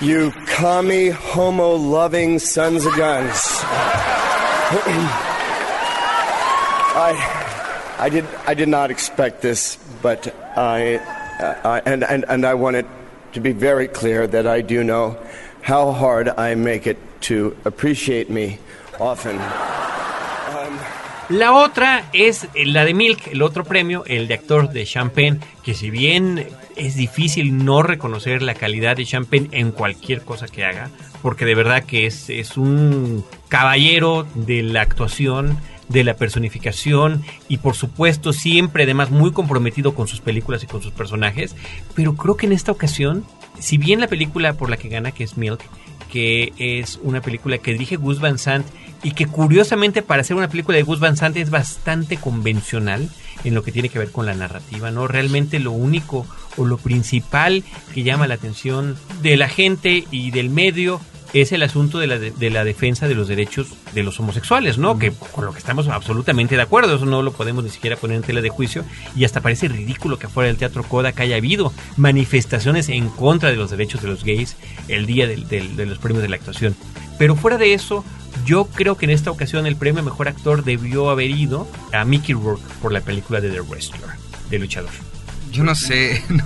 [0.00, 3.26] You commie, homo loving sons of guns.
[6.94, 10.98] I, I, did, I did not expect this, but I,
[11.40, 12.86] uh, I, and, and, and I want it
[13.32, 15.18] to be very clear that I do know
[15.62, 18.58] how hard I make it to appreciate me
[18.98, 19.38] often.
[21.30, 25.74] La otra es la de Milk, el otro premio, el de actor de Champagne, que
[25.74, 30.90] si bien es difícil no reconocer la calidad de Champagne en cualquier cosa que haga,
[31.22, 35.56] porque de verdad que es, es un caballero de la actuación,
[35.90, 40.82] de la personificación y por supuesto siempre además muy comprometido con sus películas y con
[40.82, 41.56] sus personajes,
[41.94, 43.24] pero creo que en esta ocasión,
[43.58, 45.60] si bien la película por la que gana, que es Milk,
[46.10, 48.66] que es una película que dirige Gus Van Sant
[49.02, 53.08] y que curiosamente para ser una película de Gus Van Sant es bastante convencional
[53.44, 55.08] en lo que tiene que ver con la narrativa, ¿no?
[55.08, 56.26] Realmente lo único
[56.56, 61.00] o lo principal que llama la atención de la gente y del medio
[61.32, 64.78] es el asunto de la, de, de la defensa de los derechos de los homosexuales,
[64.78, 64.98] ¿no?
[64.98, 68.16] Que con lo que estamos absolutamente de acuerdo, eso no lo podemos ni siquiera poner
[68.16, 68.84] en tela de juicio
[69.16, 73.56] y hasta parece ridículo que afuera del Teatro Kodak haya habido manifestaciones en contra de
[73.56, 74.56] los derechos de los gays
[74.88, 76.74] el día del- del- de los premios de la actuación.
[77.18, 78.04] Pero fuera de eso,
[78.44, 82.34] yo creo que en esta ocasión el premio Mejor Actor debió haber ido a Mickey
[82.34, 84.02] Rourke por la película de The Wrestler,
[84.50, 84.90] de luchador.
[85.52, 86.44] Yo no sé, no,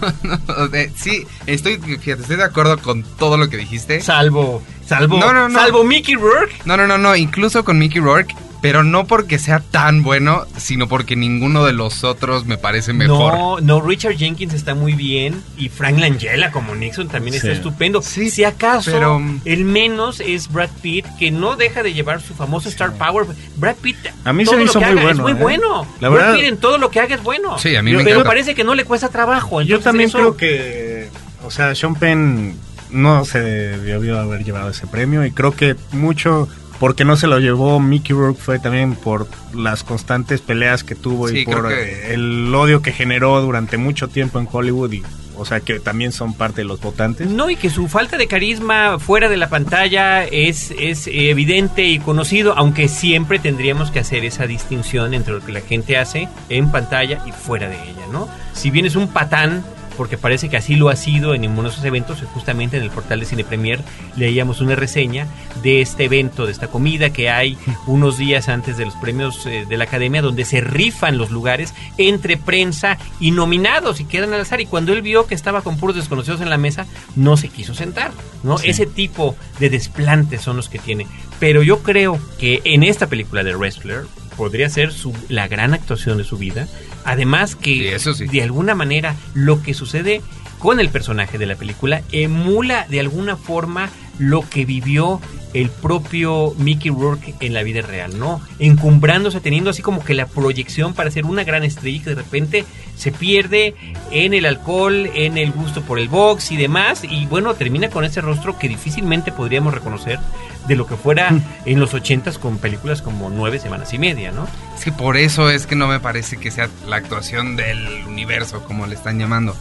[0.49, 4.01] no, de- sí, estoy, fíjate, estoy de acuerdo con todo lo que dijiste.
[4.01, 5.59] Salvo, salvo, no, no, no.
[5.59, 6.55] salvo Mickey Rourke.
[6.65, 10.89] No, no, no, no, incluso con Mickey Rourke, pero no porque sea tan bueno, sino
[10.89, 13.35] porque ninguno de los otros me parece mejor.
[13.35, 17.53] No, no, Richard Jenkins está muy bien y Frank Langella como Nixon también está Sí.
[17.55, 18.01] estupendo.
[18.01, 22.71] si acaso pero- el menos es Brad Pitt, que no deja de llevar su famoso
[22.71, 23.27] Star Power.
[23.57, 25.43] Brad Pitt A mí se me lo hizo que muy haga bueno, Es muy ¿eh?
[25.59, 25.87] bueno.
[26.01, 27.59] La Brad verdad- Pitt en todo lo que haga es bueno.
[27.59, 28.29] Sí, a mí me Pero encanta.
[28.31, 29.61] parece que no le cuesta trabajo.
[29.61, 31.09] Yo también eso- creo que,
[31.45, 32.57] o sea, Sean Penn
[32.95, 36.49] no se debió haber llevado ese premio y creo que mucho
[36.81, 41.29] porque no se lo llevó Mickey Rourke fue también por las constantes peleas que tuvo
[41.29, 45.03] Sí, y por que- eh, el odio que generó durante mucho tiempo en Hollywood y,
[45.37, 47.29] o sea, que también son parte de los votantes.
[47.29, 52.01] No, y que su falta de carisma fuera de la pantalla es, es evidente y
[52.01, 56.71] conocido, aunque siempre tendríamos que hacer esa distinción entre lo que la gente hace en
[56.73, 58.29] pantalla y fuera de ella, ¿no?
[58.53, 59.65] Si bien es un patán,
[59.97, 62.91] porque parece que así lo ha sido en ninguno de esos eventos, justamente en el
[62.91, 63.81] portal de Cine Premier
[64.17, 65.27] leíamos una reseña
[65.63, 69.67] de este evento, de esta comida que hay unos días antes de los premios eh,
[69.69, 74.41] de la Academia, donde se rifan los lugares entre prensa y nominados y quedan al
[74.41, 74.61] azar.
[74.61, 77.75] Y cuando él vio que estaba con puros desconocidos en la mesa, no se quiso
[77.75, 78.59] sentar, ¿no?
[78.59, 78.71] Sí.
[78.71, 81.07] Ese tipo de desplantes son los que tiene.
[81.39, 84.05] Pero yo creo que en esta película de Wrestler
[84.37, 86.69] podría ser su, la gran actuación de su vida.
[87.05, 87.97] Además que
[88.31, 90.23] de alguna manera lo que sucede
[90.59, 95.21] con el personaje de la película emula de alguna forma lo que vivió
[95.53, 98.41] el propio Mickey Rourke en la vida real, ¿no?
[98.59, 102.65] Encumbrándose, teniendo así como que la proyección para ser una gran estrella que de repente
[102.97, 103.75] se pierde
[104.11, 108.05] en el alcohol, en el gusto por el box y demás, y bueno, termina con
[108.05, 110.19] ese rostro que difícilmente podríamos reconocer
[110.67, 111.33] de lo que fuera
[111.65, 114.47] en los ochentas con películas como Nueve Semanas y Media, ¿no?
[114.77, 118.63] Es que por eso es que no me parece que sea la actuación del universo,
[118.65, 119.57] como le están llamando.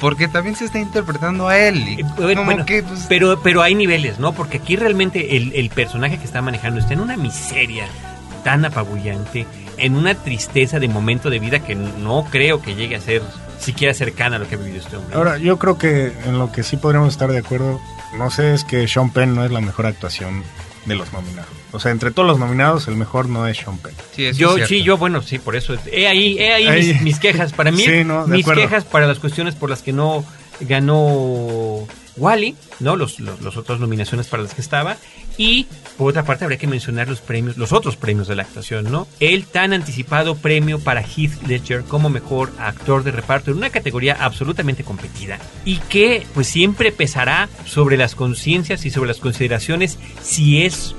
[0.00, 1.76] Porque también se está interpretando a él.
[1.88, 4.32] y Bueno, como bueno, que, pues, pero, pero hay niveles, ¿no?
[4.32, 7.88] Porque aquí realmente el, el personaje que está manejando está en una miseria
[8.42, 9.46] tan apabullante,
[9.76, 13.22] en una tristeza de momento de vida que no creo que llegue a ser
[13.60, 15.16] siquiera cercana a lo que ha vivido este hombre.
[15.16, 17.80] Ahora, yo creo que en lo que sí podríamos estar de acuerdo,
[18.16, 20.42] no sé, es que Sean Penn no es la mejor actuación
[20.86, 21.50] de los nominados.
[21.72, 23.94] O sea, entre todos los nominados, el mejor no es Sean Penn.
[24.34, 25.74] yo sí, yo bueno, sí, por eso.
[25.92, 26.86] He ahí, he ahí, Ahí.
[26.94, 27.52] Mis, mis quejas.
[27.52, 28.62] Para mí, Sí, no, de mis acuerdo.
[28.62, 30.24] quejas para las cuestiones por las que no
[30.60, 31.86] ganó
[32.18, 32.96] Wally, ¿no?
[32.96, 34.96] Los, los, otras nominaciones para las que estaba.
[35.36, 38.90] Y por otra parte, habría que mencionar los premios, los otros premios de la actuación,
[38.90, 39.06] ¿no?
[39.20, 44.16] El tan anticipado premio para Heath Ledger como mejor actor de reparto en una categoría
[44.20, 50.62] absolutamente competida y que pues siempre pesará sobre las conciencias y sobre las consideraciones si
[50.64, 50.94] es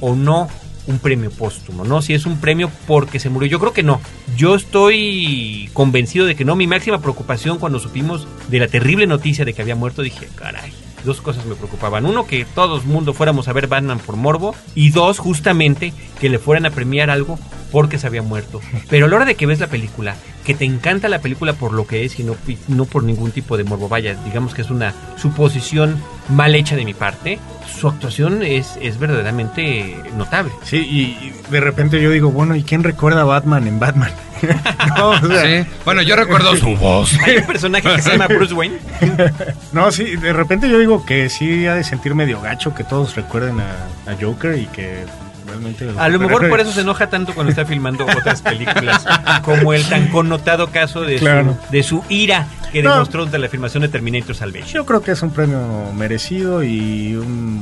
[0.00, 0.48] o no
[0.86, 2.02] un premio póstumo, ¿no?
[2.02, 3.48] Si es un premio porque se murió.
[3.48, 4.00] Yo creo que no.
[4.36, 6.56] Yo estoy convencido de que no.
[6.56, 10.72] Mi máxima preocupación cuando supimos de la terrible noticia de que había muerto, dije, caray.
[11.04, 12.06] Dos cosas me preocupaban.
[12.06, 14.54] Uno, que todo el mundo fuéramos a ver Batman por morbo.
[14.74, 17.38] Y dos, justamente, que le fueran a premiar algo
[17.72, 18.60] porque se había muerto.
[18.88, 20.14] Pero a la hora de que ves la película
[20.44, 23.30] que te encanta la película por lo que es y no, y no por ningún
[23.30, 23.88] tipo de morbo.
[23.88, 27.38] Vaya, digamos que es una suposición mal hecha de mi parte.
[27.78, 30.52] Su actuación es, es verdaderamente notable.
[30.62, 34.10] Sí, y, y de repente yo digo, bueno, ¿y quién recuerda a Batman en Batman?
[34.98, 35.70] no, o sea, Sí.
[35.84, 37.16] Bueno, yo recuerdo su voz.
[37.24, 38.78] Hay un personaje que se llama Bruce Wayne.
[39.72, 43.14] no, sí, de repente yo digo que sí ha de sentir medio gacho que todos
[43.14, 45.04] recuerden a, a Joker y que
[45.52, 45.88] realmente...
[45.98, 49.04] A lo mejor por eso se enoja tanto cuando está filmando otras películas,
[49.44, 51.56] como el tan connotado caso de, Claro.
[51.66, 52.92] su, de su ira que No.
[52.92, 54.68] demostró ante la filmación de Terminator Salvation.
[54.68, 55.60] Yo creo que es un premio
[55.94, 57.60] merecido y un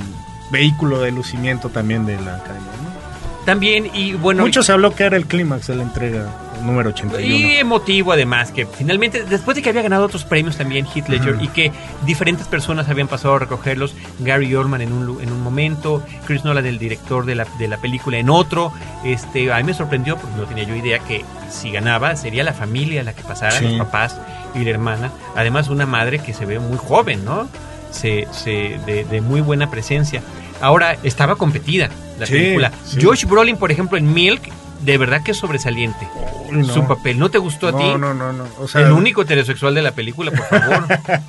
[0.51, 2.71] vehículo de lucimiento también de la academia.
[2.83, 2.90] ¿no?
[3.45, 4.43] También, y bueno...
[4.43, 6.27] Mucho se habló que era el clímax de la entrega
[6.63, 7.27] número 81.
[7.37, 11.39] Y emotivo además, que finalmente, después de que había ganado otros premios también Heath Ledger
[11.41, 11.73] y que
[12.05, 16.67] diferentes personas habían pasado a recogerlos, Gary Oldman en un, en un momento, Chris Nolan,
[16.67, 18.73] el director de la, de la película, en otro,
[19.05, 22.53] este, a mí me sorprendió, porque no tenía yo idea que si ganaba sería la
[22.53, 23.65] familia la que pasara, Sí.
[23.65, 24.19] los papás
[24.55, 27.49] y la hermana, además una madre que se ve muy joven, ¿no?
[27.91, 30.23] Se, se, de, de muy buena presencia.
[30.61, 31.89] Ahora, estaba competida
[32.21, 32.73] la Sí, película.
[32.87, 32.99] sí.
[33.03, 34.43] Josh Brolin, por ejemplo, en Milk,
[34.83, 36.09] de verdad que es sobresaliente
[36.51, 36.65] no.
[36.65, 37.19] su papel.
[37.19, 37.85] ¿No te gustó a ti?
[37.99, 38.45] no, no, no.
[38.59, 40.85] O sea, el único heterosexual de la película, por favor.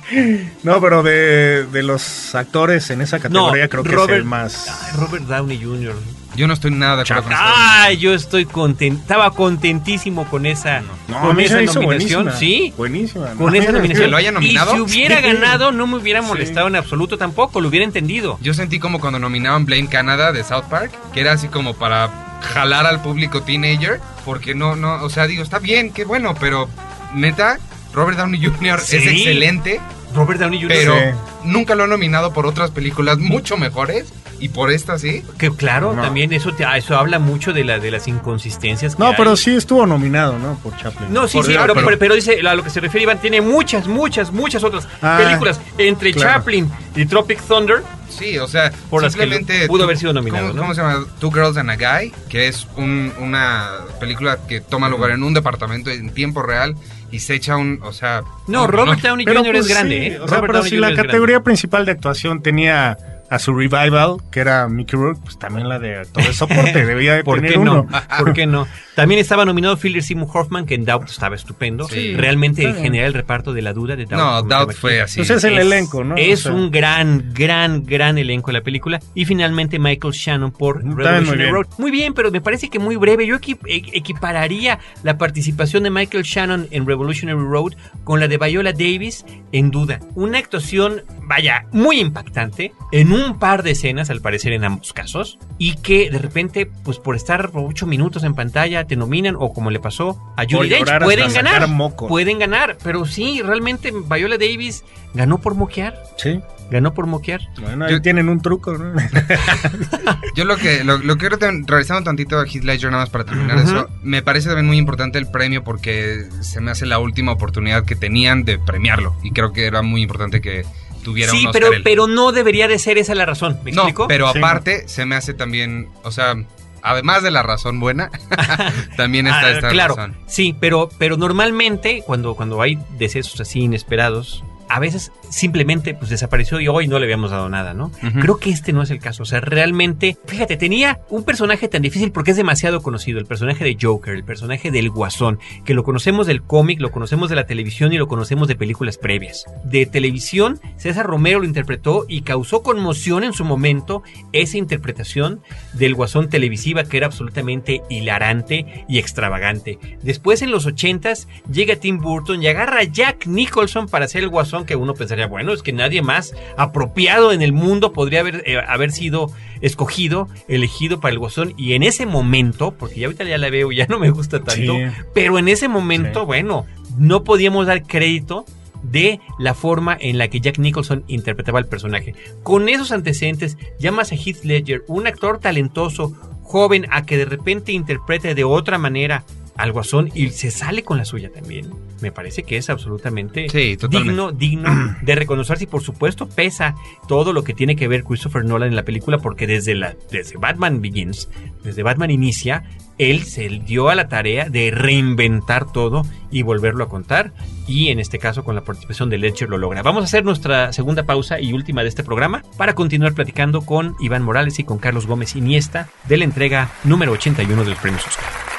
[0.62, 4.68] No, pero de, de los actores en esa categoría creo que es el más...
[4.68, 5.94] Ay, Robert Downey Jr.
[6.34, 7.42] Yo no estoy nada de acuerdo con eso.
[7.44, 12.32] Ay, yo estoy content, estaba contentísimo con esa, No, con esa nominación, buenísima.
[12.32, 13.26] sí, Buenísima.
[13.34, 14.04] con No, esa nominación.
[14.06, 14.72] que lo haya nominado.
[14.72, 15.26] Y si hubiera Sí.
[15.26, 16.28] ganado, no me hubiera Sí.
[16.28, 18.38] molestado en absoluto tampoco, lo hubiera entendido.
[18.40, 22.08] Yo sentí como cuando nominaban Blame Canada de South Park, que era así como para
[22.54, 26.68] jalar al público teenager, porque no, no, o sea, digo, está bien, qué bueno, pero
[27.14, 27.58] neta,
[27.92, 28.80] Robert Downey Jr.
[28.80, 28.96] Sí.
[28.96, 29.80] es excelente,
[30.14, 30.68] Robert Downey Jr.
[30.76, 31.04] pero Sí.
[31.44, 34.12] nunca lo han nominado por otras películas mucho mejores,
[34.42, 35.22] y por esta sí.
[35.38, 36.02] que claro, No.
[36.02, 38.96] también eso te- ah, eso habla mucho de la de las inconsistencias.
[38.96, 39.14] que No, hay.
[39.16, 40.58] pero sí estuvo nominado, ¿no?
[40.62, 41.12] Por Chaplin.
[41.12, 43.18] No, sí, Por- sí, pero, pero- pero- pero dice, a lo que se refiere Iván,
[43.20, 45.60] tiene muchas, muchas, muchas otras Ah, películas.
[45.78, 46.32] Entre claro.
[46.40, 47.82] Chaplin y Tropic Thunder,
[48.12, 50.62] Sí, o sea, Por las que simplemente pudo tú- haber sido nominado, ¿cómo, ¿no?
[50.62, 51.06] cómo se llama?
[51.18, 53.70] Two Girls and a Guy, que es un- una
[54.00, 56.74] película que toma lugar en un departamento en tiempo real
[57.10, 58.22] y se echa un, o sea...
[58.48, 59.52] No, Robert Downey Pero, Jr.
[59.54, 60.18] pues, es grande, sí, ¿eh?
[60.20, 60.80] O sea, Robert pero Downey si Jr.
[60.82, 61.06] la grande.
[61.08, 62.98] categoría principal de actuación tenía
[63.32, 67.14] a su revival, que era Mickey Rourke, pues también la de actor de soporte debía
[67.14, 67.86] de ¿Por tener qué uno.
[67.90, 68.00] no?
[68.18, 68.66] ¿Por qué no?
[68.94, 71.88] También estaba nominado Philip Seymour Hoffman, que en Doubt estaba estupendo.
[71.88, 72.14] Sí.
[72.14, 74.20] Realmente en general el reparto de la duda de Doubt.
[74.22, 75.20] No, Doubt fue así.
[75.20, 76.14] Pues es el elenco, ¿no?
[76.16, 76.52] Es O sea.
[76.52, 79.00] un gran, gran, gran elenco de la película.
[79.14, 81.54] Y finalmente Michael Shannon por muy Revolutionary bien.
[81.54, 81.66] Road.
[81.78, 83.26] Muy bien, pero me parece que muy breve.
[83.26, 87.72] Yo e- equipararía la participación de Michael Shannon en Revolutionary Road
[88.04, 90.00] con la de Viola Davis en duda.
[90.16, 95.38] Una actuación, vaya, muy impactante en un par de escenas, al parecer en ambos casos,
[95.58, 99.70] y que de repente, pues por estar ocho minutos en pantalla, te nominan, o como
[99.70, 101.66] le pasó a Judy Dench, pueden ganar.
[101.68, 102.08] moco.
[102.08, 106.02] Pueden ganar, pero sí, realmente Viola Davis ganó por moquear.
[106.16, 106.40] Sí.
[106.70, 107.40] Ganó por moquear.
[107.60, 108.94] Bueno, ahí Yo- tienen un truco, ¿no?
[110.34, 113.24] Yo lo que lo, lo que ten- revisando tantito a Heath Ledger nada más para
[113.24, 117.32] terminar eso, me parece también muy importante el premio porque se me hace la última
[117.32, 120.64] oportunidad que tenían de premiarlo y creo que era muy importante que
[121.02, 121.82] tuviera Sí, un Oscar pero, él.
[121.82, 123.58] pero no debería de ser esa la razón.
[123.64, 124.08] ¿Me no, explico?
[124.08, 124.38] pero Sí.
[124.38, 126.34] aparte se me hace también, o sea,
[126.82, 128.10] además de la razón buena,
[128.96, 130.16] también está Ah, esta claro, razón.
[130.26, 134.42] sí, pero, pero normalmente cuando, cuando hay decesos así inesperados,
[134.72, 137.86] a veces simplemente pues desapareció y hoy no le habíamos dado nada, ¿no?
[138.02, 138.20] Ujú.
[138.20, 139.22] Creo que este no es el caso.
[139.22, 143.64] O sea, realmente, fíjate, tenía un personaje tan difícil porque es demasiado conocido, el personaje
[143.64, 147.44] de Joker, el personaje del Guasón, que lo conocemos del cómic, lo conocemos de la
[147.44, 149.44] televisión y lo conocemos de películas previas.
[149.62, 154.02] De televisión, César Romero lo interpretó y causó conmoción en su momento
[154.32, 155.42] esa interpretación
[155.74, 159.78] del Guasón televisiva que era absolutamente hilarante y extravagante.
[160.02, 164.30] Después en los 80s llega Tim Burton y agarra a Jack Nicholson para hacer el
[164.30, 168.42] Guasón que uno pensaría, bueno, es que nadie más apropiado en el mundo podría haber,
[168.46, 173.24] eh, haber sido escogido, elegido para el Guasón y en ese momento, porque ya ahorita
[173.24, 174.82] ya la veo ya no me gusta tanto, Sí.
[175.14, 176.26] pero en ese momento, Sí.
[176.26, 176.66] bueno,
[176.98, 178.44] no podíamos dar crédito
[178.82, 182.14] de la forma en la que Jack Nicholson interpretaba al personaje.
[182.42, 187.70] Con esos antecedentes, llamas a Heath Ledger, un actor talentoso, joven, a que de repente
[187.72, 189.24] interprete de otra manera
[189.56, 191.70] al Guasón y se sale con la suya también.
[192.00, 196.74] Me parece que es absolutamente Sí, digno, digno de reconocerse y por supuesto pesa
[197.08, 200.36] todo lo que tiene que ver Christopher Nolan en la película porque desde, la, desde
[200.36, 201.28] Batman Begins,
[201.62, 202.64] desde Batman Inicia,
[202.98, 207.32] él se dio a la tarea de reinventar todo y volverlo a contar
[207.66, 209.82] y en este caso con la participación de Ledger lo logra.
[209.82, 213.96] Vamos a hacer nuestra segunda pausa y última de este programa para continuar platicando con
[214.00, 218.06] Iván Morales y con Carlos Gómez Iniesta de la entrega número 81 de los premios
[218.06, 218.51] Oscar.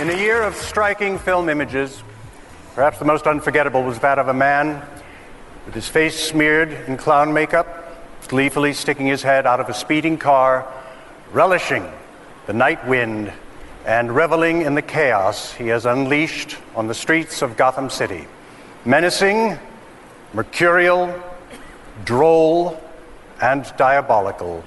[0.00, 2.02] In a year of striking film images,
[2.74, 4.80] Perhaps the most unforgettable was that of a man
[5.66, 7.66] with his face smeared in clown makeup,
[8.28, 10.66] gleefully sticking his head out of a speeding car,
[11.32, 11.86] relishing
[12.46, 13.32] the night wind
[13.84, 18.26] and reveling in the chaos he has unleashed on the streets of Gotham City.
[18.84, 19.58] Menacing,
[20.32, 21.12] mercurial,
[22.04, 22.80] droll,
[23.42, 24.62] and diabolical.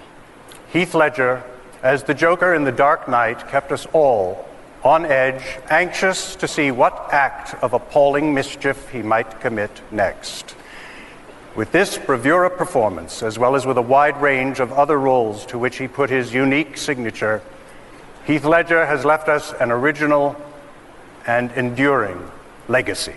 [0.74, 1.42] Heath Ledger,
[1.82, 4.48] as the Joker in The Dark Knight, kept us all
[4.84, 10.56] on edge, anxious to see what act of appalling mischief he might commit next.
[11.56, 15.58] With this bravura performance, as well as with a wide range of other roles to
[15.58, 17.42] which he put his unique signature,
[18.26, 20.36] Heath Ledger has left us an original
[21.28, 22.32] and enduring
[22.68, 23.16] legacy.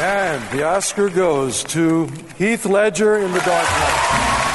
[0.00, 2.06] And the Oscar goes to
[2.36, 4.53] Heath Ledger in The Dark Knight.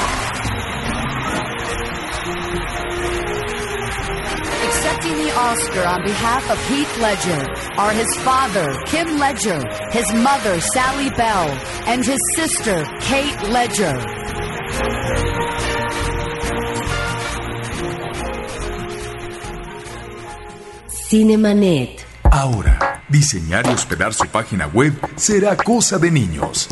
[5.49, 7.41] Oscar on behalf of Heath Ledger
[7.81, 11.49] are his father, Kim Ledger, his mother, Sally Bell,
[11.87, 13.95] and his sister, Kate Ledger.
[21.09, 22.05] Cinemanet.
[22.25, 26.69] Ahora, diseñar y hospedar su página web será cosa de niños.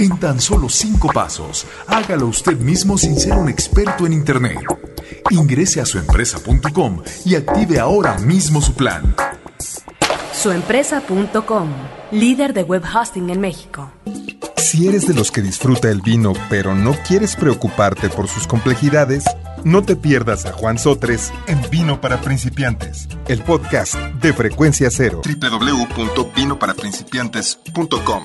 [0.00, 4.64] En tan solo cinco pasos, hágalo usted mismo sin ser un experto en Internet.
[5.28, 9.14] Ingrese a suempresa.com y active ahora mismo su plan.
[10.32, 11.68] Suempresa.com,
[12.12, 13.92] líder de web hosting en México.
[14.56, 19.24] Si eres de los que disfruta el vino pero no quieres preocuparte por sus complejidades,
[19.64, 25.20] no te pierdas a Juan Sotres en Vino para Principiantes, el podcast de Frecuencia Cero.
[25.26, 28.24] www.vinoparaprincipiantes.com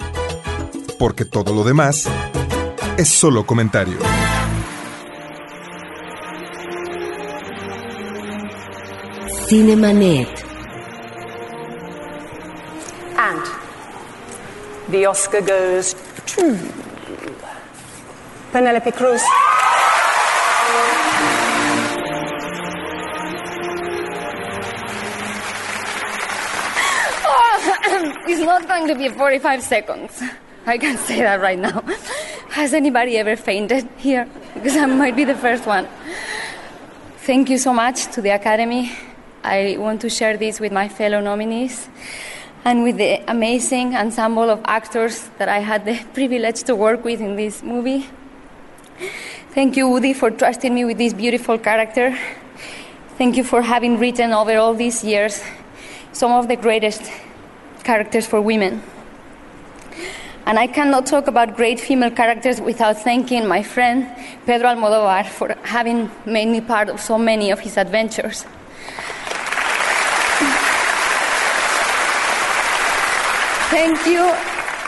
[0.98, 2.08] Porque todo lo demás
[2.98, 3.98] es solo comentario.
[9.48, 10.44] Cinemanet.
[13.18, 13.42] And
[14.90, 16.58] the Oscar goes to
[18.52, 19.22] Penelope Cruz.
[27.28, 30.24] Oh, it's not going to be 45 seconds.
[30.68, 31.82] I can say that right now.
[32.50, 34.28] Has anybody ever fainted here?
[34.56, 35.88] Because I might be the first one.
[37.18, 38.92] Thank you so much to the Academy.
[39.44, 41.88] I want to share this with my fellow nominees
[42.64, 47.22] and with the amazing ensemble of actors that I had the privilege to work with
[47.22, 48.10] in this movie.
[49.52, 52.18] Thank you, Woody, for trusting me with this beautiful character.
[53.20, 55.44] Thank you for having written over all these years
[56.12, 57.04] some of the greatest
[57.84, 58.82] characters for women.
[60.46, 64.08] And I cannot talk about great female characters without thanking my friend
[64.46, 68.46] Pedro Almodovar for having made me part of so many of his adventures.
[73.72, 74.32] Thank you.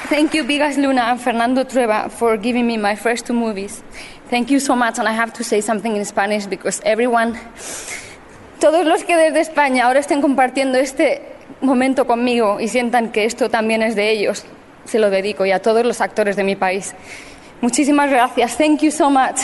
[0.10, 3.84] Thank you, Vigas Luna and Fernando Trueba, for giving me my first two movies.
[4.30, 7.38] Thank you so much, and I have to say something in Spanish because everyone,
[8.60, 11.22] todos los que desde España ahora estén compartiendo este
[11.62, 14.46] momento conmigo y sientan que esto también es de ellos,
[14.88, 16.94] se lo dedico y a todos los actores de mi país.
[17.62, 18.58] Muchísimas gracias.
[18.58, 19.42] Thank you so much.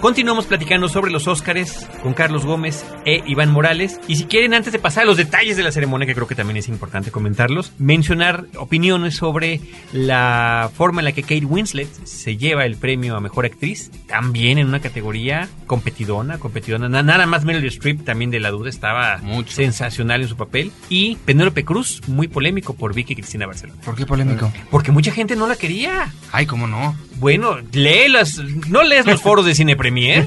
[0.00, 4.00] Continuamos platicando sobre los Óscares con Carlos Gómez e Iván Morales.
[4.06, 6.36] Y si quieren, antes de pasar a los detalles de la ceremonia, que creo que
[6.36, 9.60] también es importante comentarlos, mencionar opiniones sobre
[9.92, 14.58] la forma en la que Kate Winslet se lleva el premio a Mejor Actriz, también
[14.58, 16.88] en una categoría competidona, competidona.
[16.88, 20.70] Na- Nada más Meryl Streep, también de la duda, estaba sensacional en su papel.
[20.88, 23.80] Y Penélope Cruz, muy polémico por Vicky Cristina Barcelona.
[23.84, 24.52] ¿Por qué polémico?
[24.70, 26.12] Porque mucha gente no la quería.
[26.30, 26.94] Ay, ¿cómo no?
[27.18, 28.38] Bueno, lee las,
[28.68, 30.26] no lees los foros de Cine Premier.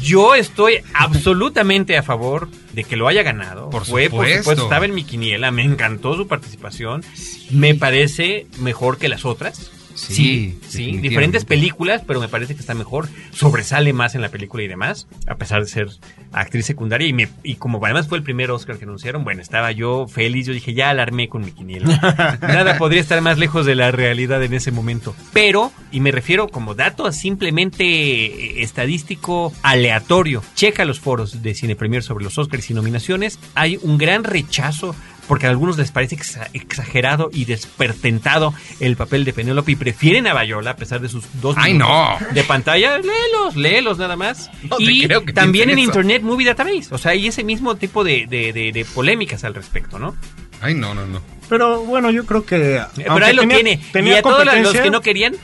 [0.00, 3.70] Yo estoy absolutamente a favor de que lo haya ganado.
[3.70, 4.38] Por Fue, por supuesto.
[4.42, 7.04] supuesto, estaba en mi quiniela, me encantó su participación.
[7.50, 9.72] Me parece mejor que las otras.
[9.98, 13.08] Sí, Sí, diferentes películas, pero me parece que está mejor.
[13.32, 15.88] Sobresale más en la película y demás, a pesar de ser
[16.32, 17.08] actriz secundaria.
[17.08, 20.46] Y, me, y como además fue el primer Oscar que anunciaron, bueno, estaba yo feliz.
[20.46, 22.38] Yo dije, ya alarmé con mi quiniela.
[22.42, 25.14] Nada podría estar más lejos de la realidad en ese momento.
[25.32, 31.76] Pero, y me refiero como dato simplemente eh, estadístico aleatorio, checa los foros de Cine
[31.76, 33.38] Premier sobre los Oscars y nominaciones.
[33.54, 34.94] Hay un gran rechazo
[35.28, 40.26] porque a algunos les parece exa- exagerado y despertentado el papel de Penélope y prefieren
[40.26, 42.34] a Bayola a pesar de sus dos ¡Ay, minutos no!
[42.34, 42.98] de pantalla.
[42.98, 44.50] Léelos, léelos nada más.
[44.68, 45.78] No y creo que también en.
[45.78, 46.88] Internet Movie Database.
[46.90, 50.16] O sea, hay ese mismo tipo de, de- de- de polémicas al respecto, ¿no?
[50.60, 51.20] Ay, no, no, no.
[51.48, 52.80] Pero bueno, yo creo que.
[52.96, 53.80] Pero ahí lo tiene.
[53.94, 55.34] y a todos los que no querían,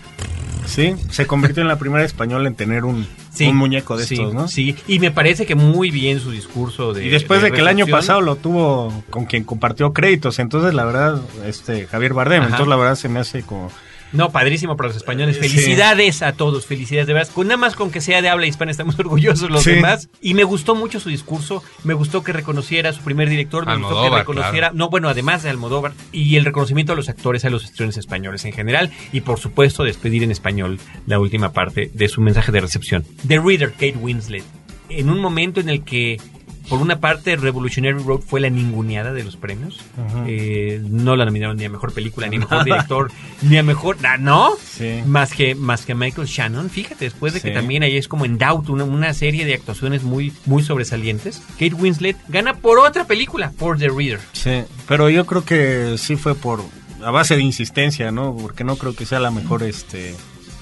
[0.66, 4.14] Sí, se convirtió en la primera española en tener un, Sí, un muñeco de sí,
[4.14, 4.48] estos, ¿no?
[4.48, 7.04] Sí, y me parece que muy bien su discurso de.
[7.04, 10.84] Y después de, que el año pasado lo tuvo con quien compartió créditos, entonces la
[10.84, 12.50] verdad, este Javier Bardem, Ajá.
[12.50, 13.70] entonces la verdad se me hace como
[14.14, 15.36] No, padrísimo para los españoles.
[15.36, 15.42] Sí.
[15.48, 17.30] Felicidades a todos, felicidades de veras.
[17.30, 19.72] Con nada más con que sea de habla hispana estamos orgullosos los Sí.
[19.72, 20.08] demás.
[20.22, 23.76] Y me gustó mucho su discurso, me gustó que reconociera a su primer director, me
[23.76, 27.50] gustó que reconociera, no, bueno, además de Almodóvar, y el reconocimiento a los actores, a
[27.50, 32.08] los estudiantes españoles en general, y por supuesto despedir en español la última parte de
[32.08, 33.04] su mensaje de recepción.
[33.26, 34.44] The Reader, Kate Winslet,
[34.88, 36.20] en un momento en el que
[36.68, 39.80] por una parte, Revolutionary Road fue la ninguneada de los premios.
[40.26, 43.10] Eh, no la nominaron ni a mejor película, ni a mejor director,
[43.42, 43.96] ni a mejor.
[44.04, 44.52] ah, ¿No?
[44.62, 45.02] Sí.
[45.06, 46.70] Más que, más que Michael Shannon.
[46.70, 50.02] Fíjate, después de que también ahí es como en Doubt, una, una serie de actuaciones
[50.02, 51.42] muy, muy sobresalientes.
[51.52, 54.20] Kate Winslet gana por otra película, por The Reader.
[54.32, 56.62] Sí, pero yo creo que sí fue por
[57.04, 58.34] a base de insistencia, ¿no?
[58.36, 60.14] Porque no creo que sea la mejor, este,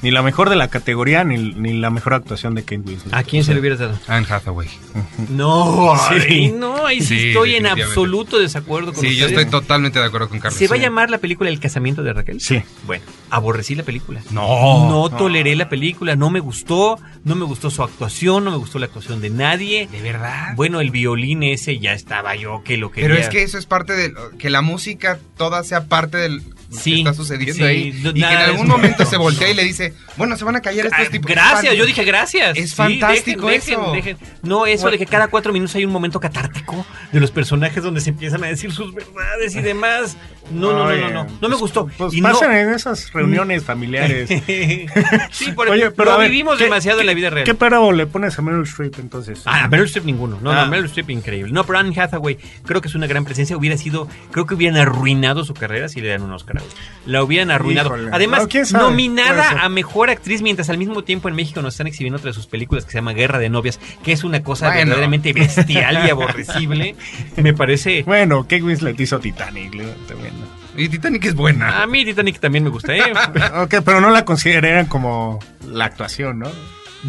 [0.02, 3.14] ni la mejor de la categoría, ni, ni la mejor actuación de Kate Winslet.
[3.14, 3.98] ¿A quién se le hubieras dado?
[4.08, 4.68] Anne Hathaway.
[5.30, 6.14] No, Sí.
[6.28, 10.04] ay, no, ahí sí, Sí, estoy en absoluto desacuerdo con Sí, yo estoy totalmente de
[10.06, 10.58] acuerdo con Carlos.
[10.58, 12.40] ¿Se va a llamar la película El casamiento de Raquel?
[12.40, 12.62] Sí.
[12.86, 14.20] Bueno, aborrecí la película.
[14.30, 14.88] No.
[14.88, 18.78] No toleré la película, no me gustó, no me gustó su actuación, no me gustó
[18.78, 19.88] la actuación de nadie.
[19.90, 20.54] ¿De verdad?
[20.54, 23.08] Bueno, el violín ese ya estaba yo que lo quería.
[23.08, 26.78] Pero es que eso es parte de que la música toda sea parte del lo
[26.78, 29.54] Sí, que está sucediendo sí, ahí no- y que en algún momento se voltea y
[29.54, 31.30] le dice, bueno, se van a callar estos Ah, tipos.
[31.30, 32.56] Gracias, yo dije gracias.
[32.56, 33.92] Es Sí, fantástico dejen, eso.
[33.92, 34.36] dejen, dejen.
[34.42, 38.00] No, eso de que cada cuatro minutos hay un momento catártico de los personajes donde
[38.00, 40.16] se empiezan a decir sus verdades y demás.
[40.50, 41.26] No, no, no, no, no.
[41.40, 41.88] No me gustó.
[41.96, 44.28] Pues Y no- pasan en esas reuniones familiares.
[45.30, 47.44] sí, por Oye, pero lo a ver, vivimos ¿qué- demasiado en la vida real.
[47.44, 49.42] ¿Qué parado le pones a Meryl Streep entonces?
[49.46, 50.38] Ah, Meryl Streep ninguno.
[50.42, 50.64] No, Ah.
[50.64, 51.52] no, Meryl Streep increíble.
[51.52, 53.56] No, pero Anne Hathaway creo que es una gran presencia.
[53.56, 56.58] Hubiera sido, creo que hubieran arruinado su carrera si le dan un Oscar.
[56.58, 56.62] a.
[57.06, 57.88] La hubieran arruinado.
[57.96, 58.10] Híjole.
[58.12, 62.28] Además, nominada a mejor actriz, mientras al mismo tiempo en México nos están exhibiendo otra
[62.30, 64.80] de sus películas que se llama Guerra de Novias, que es una cosa Bueno.
[64.86, 66.94] verdaderamente bestial y aborrecible.
[67.36, 68.02] Me parece.
[68.02, 69.70] Bueno, Kate Winslet hizo Titanic,
[70.06, 70.31] también.
[70.76, 71.82] Y Titanic es buena.
[71.82, 73.12] A mí Titanic también me gusta, ¿eh?
[73.56, 76.50] ok, pero no la consideran como la actuación, ¿no?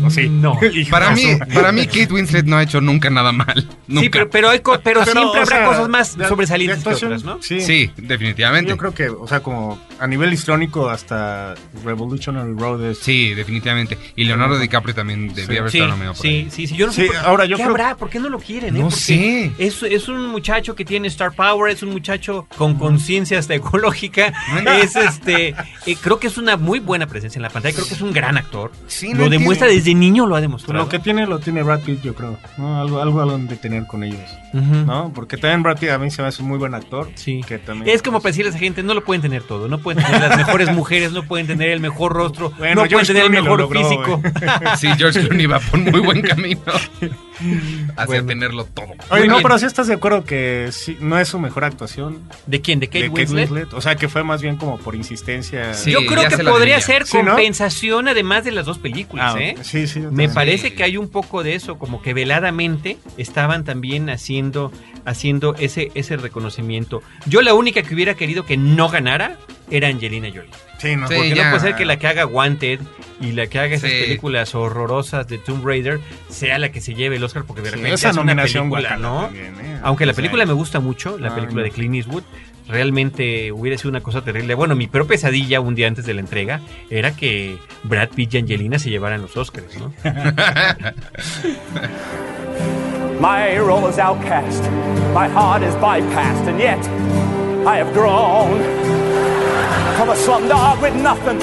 [0.04, 0.30] ¿O sí?
[0.30, 0.58] No.
[0.90, 1.24] Para mí,
[1.54, 3.68] para mí Kate Winslet no ha hecho nunca nada mal.
[3.88, 4.02] Nunca.
[4.04, 6.90] Sí, pero, pero, hay co- pero, Pero, siempre habrá sea, cosas más de- sobresalientes de
[6.90, 7.42] que otras, ¿no?
[7.42, 7.62] Sí.
[7.62, 8.70] Sí, definitivamente.
[8.72, 11.54] Yo creo que, o sea, como a nivel histrónico hasta
[11.86, 13.00] Revolutionary Road es...
[13.00, 13.98] Sí, definitivamente.
[14.16, 16.48] Y Leonardo DiCaprio también debía haber Sí, estado nominado por sí, ahí.
[16.50, 17.96] sí, sí, yo no sé Sí, por, ahora yo ¿qué creo- habrá?
[17.98, 18.76] ¿Por qué no lo quieren?
[18.76, 18.80] eh?
[18.80, 19.52] No Porque sé.
[19.58, 24.34] Es, es un muchacho que tiene star power, es un muchacho con conciencia hasta ecológica,
[24.82, 25.50] es este,
[25.86, 28.12] eh, creo que es una muy buena presencia en la pantalla, creo que es un
[28.14, 29.83] gran actor, Sí, lo no demuestra entiendo.
[29.84, 30.84] Desde niño, lo ha demostrado.
[30.84, 32.38] lo que tiene lo tiene Brad Pitt, yo creo.
[32.58, 32.80] ¿no?
[32.80, 34.20] Algo, algo a donde tener con ellos.
[34.54, 35.12] ¿No?
[35.16, 37.10] Porque también Brad Pitt a mí se me hace un muy buen actor.
[37.16, 37.42] Sí.
[37.48, 39.80] Que también, Es como para decirle a esa gente, no lo pueden tener todo, no
[39.80, 43.24] pueden tener las mejores mujeres, no pueden tener el mejor rostro, Bueno, no pueden tener
[43.26, 44.18] el lo mejor logró, físico.
[44.20, 44.34] güey.
[44.78, 46.62] Sí, George Clooney va por muy buen camino
[47.98, 48.26] hacia Bueno.
[48.28, 48.86] tenerlo todo.
[49.10, 49.44] Oye, Muy no, bien.
[49.44, 52.80] pero sí estás de acuerdo que sí, no es su mejor actuación ¿De quién?
[52.80, 53.74] ¿De Kate de Winslet?
[53.74, 55.74] O sea, que fue más bien como por insistencia.
[55.74, 57.32] Sí, Yo creo que podría ser Sí, ¿no?
[57.32, 59.56] compensación además de las dos películas, Ah, ¿eh?
[59.62, 60.02] sí, sí.
[60.02, 60.76] yo Me parece Sí.
[60.76, 64.72] que hay un poco de eso, como que veladamente estaban también haciendo,
[65.06, 67.02] haciendo ese, ese reconocimiento.
[67.26, 69.38] Yo la única que hubiera querido que no ganara
[69.70, 70.50] era Angelina Jolie.
[70.80, 71.08] Sí, no.
[71.08, 71.46] Sí, Porque ya.
[71.46, 72.80] no puede ser que la que haga Wanted
[73.22, 73.98] y la que haga esas Sí.
[74.02, 76.00] películas horrorosas de Tomb Raider
[76.30, 78.70] sea la que se lleve el Oscar porque de Sí, repente esa hace una nominación
[78.70, 79.22] película, guacala ¿no?
[79.28, 79.80] también, ¿eh?
[79.84, 81.64] Aunque la O sea, película me gusta mucho, la Ay, película no.
[81.66, 82.24] de Clint Eastwood,
[82.68, 84.56] realmente hubiera sido una cosa terrible.
[84.56, 88.38] Bueno, mi peor pesadilla un día antes de la entrega era que Brad Pitt y
[88.38, 89.94] Angelina se llevaran los Oscars, ¿no?
[93.20, 94.64] My role is outcast,
[95.14, 96.80] my heart is bypassed, and yet
[97.66, 98.60] I have grown
[99.96, 101.40] from a slumdog with nothing.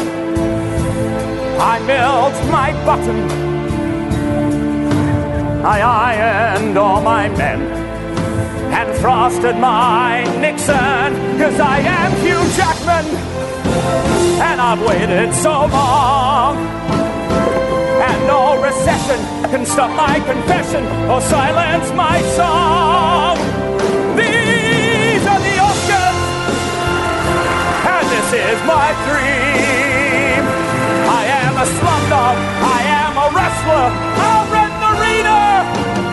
[1.58, 3.30] I milled my button,
[5.64, 7.60] I ironed all my men,
[8.72, 13.06] and frosted my Nixon, cause I am Hugh Jackman,
[14.40, 16.56] and I've waited so long.
[18.00, 23.36] And no recession can stop my confession or silence my song.
[24.16, 26.18] These are the Oscars,
[27.94, 30.42] and this is my dream.
[31.20, 32.36] I am a slumdog,
[32.78, 33.86] I am a wrestler,
[34.26, 36.09] I'll rent the reader.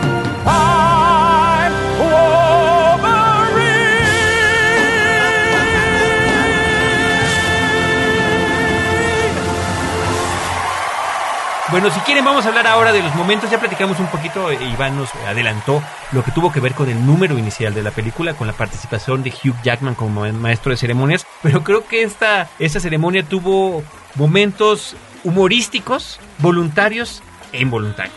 [11.70, 13.50] Bueno, si quieren vamos a hablar ahora de los momentos.
[13.50, 17.04] Ya platicamos un poquito, eh, Iván nos adelantó lo que tuvo que ver con el
[17.04, 20.78] número inicial de la película, con la participación de Hugh Jackman como ma- maestro de
[20.78, 21.26] ceremonias.
[21.42, 23.82] Pero creo que esta, esta ceremonia tuvo
[24.14, 28.16] momentos humorísticos, voluntarios e involuntarios.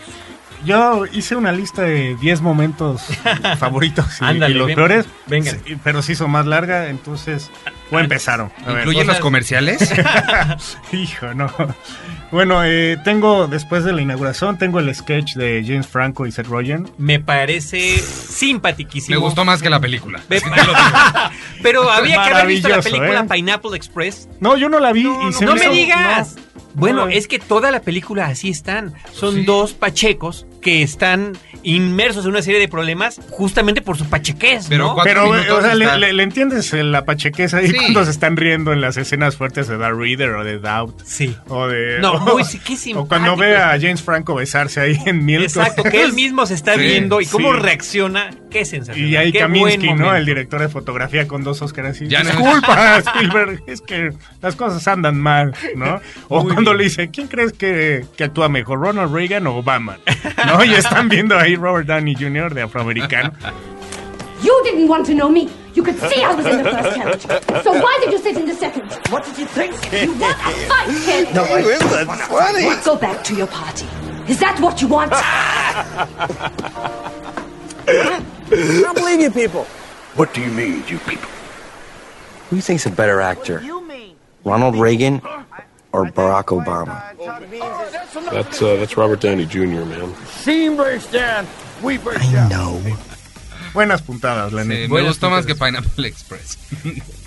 [0.64, 3.02] Yo hice una lista de 10 momentos
[3.58, 5.58] favoritos y, Ándale, y los ven- peores, vengan.
[5.64, 7.50] sí, pero se hizo más larga, entonces
[7.90, 8.50] o empezaron.
[8.64, 8.78] A ver.
[8.78, 9.92] ¿Incluyen los comerciales?
[10.92, 11.52] Hijo, no.
[12.30, 16.46] Bueno, eh, tengo, después de la inauguración, tengo el sketch de James Franco y Seth
[16.46, 16.88] Rogen.
[16.96, 19.18] Me parece simpaticísimo.
[19.18, 20.20] Me gustó más que la película.
[21.62, 23.26] Pero había que haber visto la película ¿eh?
[23.30, 24.28] Pineapple Express.
[24.40, 26.36] No, yo no la vi y se no me hizo- digas.
[26.36, 26.42] no.
[26.74, 27.08] Bueno, No.
[27.10, 28.94] es que toda la película así están.
[29.12, 34.70] Son dos pachecos que están inmersos en una serie de problemas justamente por su pachequez,
[34.70, 34.96] ¿no?
[35.04, 37.76] Pero, eh, o sea, le, le- le entiendes la pachequeza ahí Sí.
[37.76, 41.00] cuando se están riendo en las escenas fuertes de Darth Reader o de Doubt.
[41.04, 41.36] Sí.
[41.48, 41.98] O de.
[42.00, 45.42] No, o, muy qué o cuando ve a James Franco besarse ahí en Milk.
[45.44, 47.60] Exacto, que él mismo se está Sí, viendo y cómo sí.
[47.60, 48.30] reacciona.
[48.52, 49.08] Qué sensación.
[49.08, 50.14] Y ahí Kaminsky, ¿no?
[50.14, 52.08] El director de fotografía con dos Oscars así.
[52.08, 56.00] Ya no- Disculpa, Spielberg, es que las cosas andan mal, ¿no?
[56.28, 56.78] O Muy cuando bien.
[56.78, 59.98] le dice, ¿quién crees que, que actúa mejor, Ronald Reagan o Obama?
[60.46, 60.64] ¿No?
[60.64, 62.54] Y están viendo ahí Robert Downey Jr.
[62.54, 63.32] de afroamericano.
[64.42, 65.48] You didn't want to know me.
[65.74, 67.22] You could see I was in the first carriage.
[67.64, 68.82] So why did you sit in the second?
[69.10, 69.72] What did you think?
[69.92, 71.34] You want a fight, kid?
[71.34, 72.68] No, it isn't funny.
[72.84, 73.86] Go back to your party.
[74.28, 75.12] Is that what you want?
[78.52, 79.64] I don't believe you people.
[80.16, 81.28] What do you mean, you people?
[82.48, 83.62] Who do you think's a better actor?
[84.44, 85.22] Ronald Reagan
[85.92, 87.00] or Barack Obama?
[88.30, 90.14] That's uh, that's Robert Downey Jr., man.
[90.26, 91.46] Scene breaks down.
[91.82, 92.48] We break I down.
[92.50, 92.80] know.
[93.72, 94.80] Buenas puntadas, la Sí, neta.
[94.82, 95.82] me Buenas gustó más que puntadas.
[95.84, 96.58] Pineapple Express.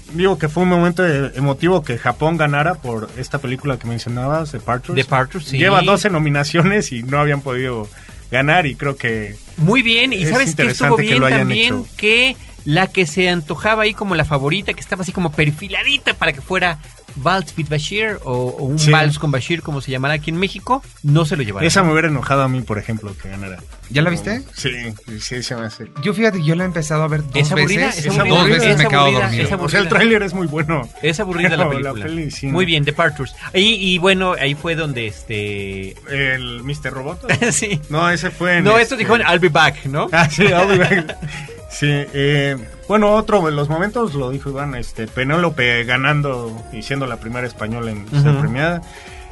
[0.13, 4.51] Digo que fue un momento eh, emotivo que Japón ganara por esta película que mencionabas,
[4.51, 4.95] The Partridge.
[5.03, 5.57] The Partridge, sí.
[5.57, 7.87] Lleva 12 nominaciones y no habían podido
[8.35, 9.35] ganar y creo que...
[9.57, 11.73] Muy bien, y Es ¿sabes qué estuvo que bien también?
[11.73, 11.87] hecho.
[11.97, 16.33] Que la que se antojaba ahí como la favorita, que estaba así como perfiladita para
[16.33, 16.79] que fuera
[17.15, 18.91] Vals with Bashir o, o un Sí.
[18.91, 21.65] Vals con Bashir, como se llamará aquí en México, no se lo llevaron.
[21.67, 23.57] Esa me hubiera enojado a mí, por ejemplo, que ganara.
[23.89, 24.41] ¿Ya la viste?
[24.53, 24.71] Sí,
[25.19, 25.91] sí, se me hace.
[26.01, 27.85] Yo fíjate, yo la he empezado a ver dos ¿Es aburrida?
[27.87, 27.99] veces.
[27.99, 28.43] ¿Es dos aburrida?
[28.45, 29.19] veces ¿Es me aburrida?
[29.19, 29.43] dormido.
[29.43, 29.89] ¿Es O sea, el aburrida?
[29.89, 30.89] tráiler es muy bueno.
[31.03, 31.93] Es aburrida la película.
[32.05, 32.67] peli sí, Muy no.
[32.67, 33.35] bien, Departures.
[33.53, 33.59] Y,
[33.93, 35.91] y bueno, ahí fue donde este...
[36.09, 36.91] El Mr.
[36.91, 37.31] Robot.
[37.51, 37.79] sí.
[37.89, 40.07] No, ese fue en No, este- esto dijo en I'll be back, ¿no?
[40.11, 41.17] Ah, sí, I'll be back.
[41.77, 42.55] Sí, eh,
[42.87, 47.45] bueno, otro de los momentos, lo dijo Iván, este, Penélope ganando y siendo la primera
[47.45, 48.81] española en ser premiada.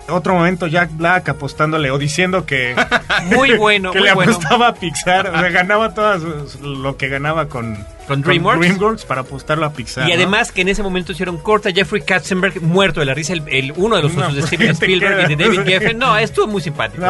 [0.09, 2.75] Otro momento, Jack Black apostándole o diciendo que,
[3.33, 4.33] Muy bueno, que muy le bueno.
[4.33, 6.17] apostaba a Pixar, o sea, ganaba todo
[6.61, 7.77] lo que ganaba con,
[8.07, 9.05] ¿Con DreamWorks?
[9.05, 10.05] para apostarlo a Pixar.
[10.05, 10.15] Y ¿no?
[10.15, 13.73] además que en ese momento hicieron corta Jeffrey Katzenberg muerto de la risa, el, el-
[13.75, 15.43] uno de los No, de pues, Steven ¿qué te Spielberg y de?
[15.43, 15.97] David Geffen.
[15.97, 17.03] No, estuvo muy simpático,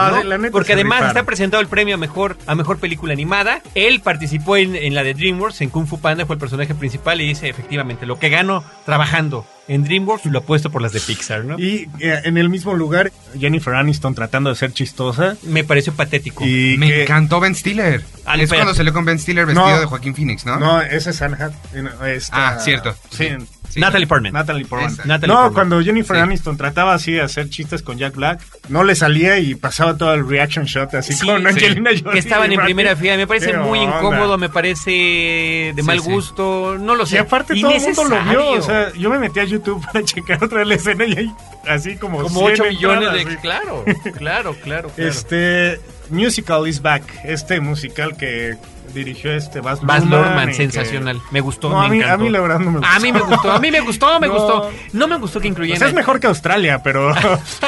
[0.52, 1.08] Porque además rifaron.
[1.18, 3.62] está presentado el premio a mejor a mejor película animada.
[3.76, 7.20] Él participó en, en la de DreamWorks, en Kung Fu Panda, fue el personaje principal
[7.22, 11.46] y dice efectivamente lo que gano trabajando en DreamWorks lo apuesto por las de Pixar,
[11.46, 11.58] ¿no?
[11.58, 15.36] Y eh, en el mismo lugar, Jennifer Aniston tratando de ser chistosa.
[15.44, 16.46] Me pareció patético.
[16.46, 18.04] Y Me que- encantó Ben Stiller.
[18.40, 19.80] Es cuando salió con Ben Stiller vestido No.
[19.80, 20.58] de Joaquín Phoenix, ¿no?
[20.60, 22.96] No, ese es Anne Hath- esta- Ah, cierto.
[23.10, 23.30] Sí.
[23.70, 23.80] Sí.
[23.80, 24.34] Natalie Portman.
[24.34, 24.96] Natalie Portman.
[25.06, 25.54] Natalie no, Portman.
[25.54, 26.22] cuando Jennifer Sí.
[26.22, 28.40] Aniston trataba así de hacer chistes con Jack Black,
[28.70, 31.48] no le salía y pasaba todo el reaction shot así Sí, con sí.
[31.48, 32.04] Angelina Jolie.
[32.12, 33.18] que estaban en primera fila.
[33.18, 33.98] Me parece ¿Qué muy onda?
[33.98, 36.06] incómodo, me parece de Sí, mal sí.
[36.12, 37.16] gusto, no lo sé.
[37.16, 40.04] Y aparte todo el mundo lo vio, o sea, yo me metí a YouTube para
[40.04, 41.32] checar otra vez la escena y hay
[41.68, 43.32] así como como 100 8 millones entradas, de...
[43.32, 43.38] sí.
[43.42, 43.86] Claro,
[44.18, 44.92] claro, claro, claro.
[44.98, 45.80] Este
[46.10, 48.58] Musical is Back, este musical que
[48.94, 51.22] dirigió este Baz Baz Luhrmann Luhrmann, y que- sensacional.
[51.32, 52.14] Me gustó, No, me a mí, encantó.
[52.14, 52.94] a mí la verdad no me gustó.
[52.94, 54.34] A mí me gustó, a mí me gustó, me No.
[54.34, 54.72] gustó.
[54.92, 55.80] No me gustó que O incluyeran...
[55.80, 57.14] sea, es mejor que Australia, pero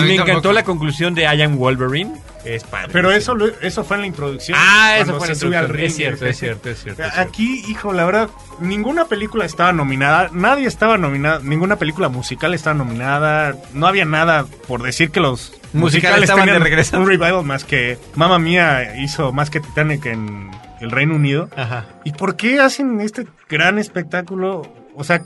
[0.00, 0.52] me encantó tampoco.
[0.52, 2.12] la conclusión de I am Wolverine.
[2.44, 2.90] Es padre.
[2.92, 4.58] pero eso lo- eso fue en la introducción.
[4.60, 5.86] Ah, eso fue se sube al ring.
[5.86, 7.02] Es cierto, es cierto, es cierto.
[7.16, 8.28] Aquí, hijo, la verdad,
[8.60, 14.44] ninguna película estaba nominada, nadie estaba nominada, ninguna película musical estaba nominada, no había nada
[14.68, 17.00] por decir que los Musicales estaban de regreso.
[17.00, 21.48] Un revival más que Mamma Mía hizo más que Titanic en el Reino Unido.
[21.56, 21.86] Ajá.
[22.04, 24.62] ¿Y por qué hacen este gran espectáculo?
[24.94, 25.22] O sea,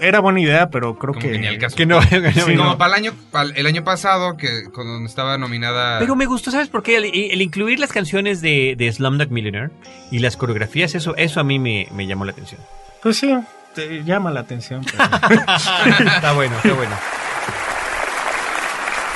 [0.00, 1.76] era buena idea, pero creo Como que, que al caso.
[1.76, 2.62] Que no, que no Sí, vino.
[2.64, 5.98] Como para el año, para el año pasado, que cuando estaba nominada.
[5.98, 6.96] Pero me gustó, ¿sabes por qué?
[6.96, 9.70] El, el incluir las canciones de, de Slumdog Millionaire
[10.10, 12.60] y las coreografías, eso, eso a mí me, me llamó la atención.
[13.02, 13.34] Pues sí,
[13.74, 14.84] te llama la atención.
[14.84, 15.04] pero-
[16.06, 16.96] está bueno, está bueno.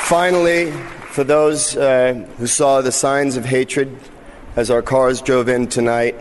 [0.05, 0.73] Finally,
[1.11, 3.89] for those uh, who saw the signs of hatred
[4.57, 6.15] as our cars drove in tonight,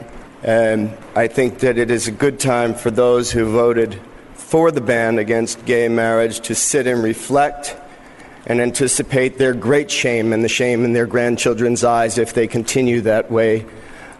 [0.45, 3.99] um, I think that it is a good time for those who voted
[4.47, 7.75] for the ban against gay marriage to sit and reflect
[8.45, 13.01] and anticipate their great shame and the shame in their grandchildren's eyes if they continue
[13.01, 13.65] that way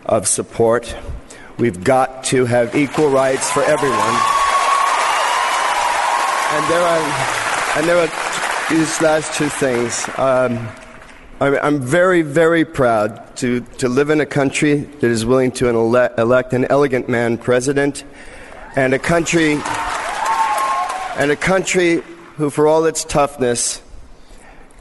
[0.05, 0.93] of support.
[1.57, 3.97] We've got to have equal rights for everyone.
[6.49, 10.09] And there are, and there are these last two things.
[10.17, 10.67] Um,
[11.39, 16.51] I'm, very, very proud to, to live in a country that is willing to elect
[16.51, 18.03] an elegant man president,
[18.75, 19.57] and a country,
[21.17, 22.03] and a country
[22.35, 23.81] who, for all its toughness,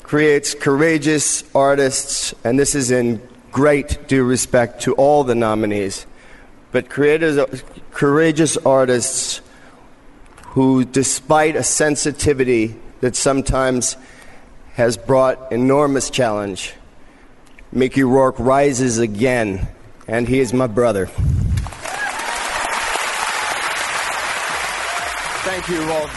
[0.03, 6.07] creates courageous artists, and this is in great due respect to all the nominees,
[6.72, 7.39] but creators,
[7.91, 9.41] courageous artists
[10.49, 13.97] who, despite a sensitivity that sometimes
[14.74, 16.74] has brought enormous challenge,
[17.72, 19.66] Mickey Rourke rises again,
[20.07, 21.09] and he is my brother.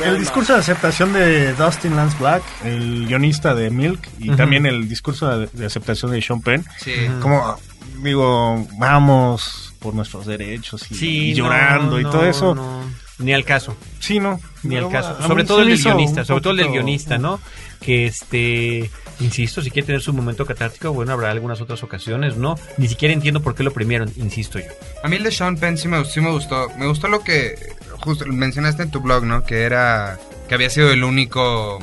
[0.03, 4.87] El discurso de aceptación de Dustin Lance Black, el guionista de Milk, y también el
[4.87, 6.63] discurso de, de aceptación de Sean Penn.
[6.77, 6.93] Sí.
[7.21, 7.57] Como,
[8.03, 12.53] digo, vamos por nuestros derechos y, Sí, y llorando no, y no, todo eso.
[12.55, 12.83] no.
[13.19, 13.75] Ni al caso.
[13.99, 14.39] Sí, no.
[14.63, 15.21] Ni al caso.
[15.27, 17.41] Sobre todo el del guionista, sobre todo el del guionista, ¿no?
[17.81, 18.89] Que este,
[19.19, 22.55] insisto, si quiere tener su momento catártico, bueno, habrá algunas otras ocasiones, ¿no?
[22.77, 24.67] Ni siquiera entiendo por qué lo premiaron, insisto yo.
[25.03, 26.69] A mí el de Sean Penn sí me, sí me gustó.
[26.77, 27.55] Me gustó lo que
[28.01, 29.43] justo mencionaste en tu blog, ¿no?
[29.43, 31.79] Que era que había sido el único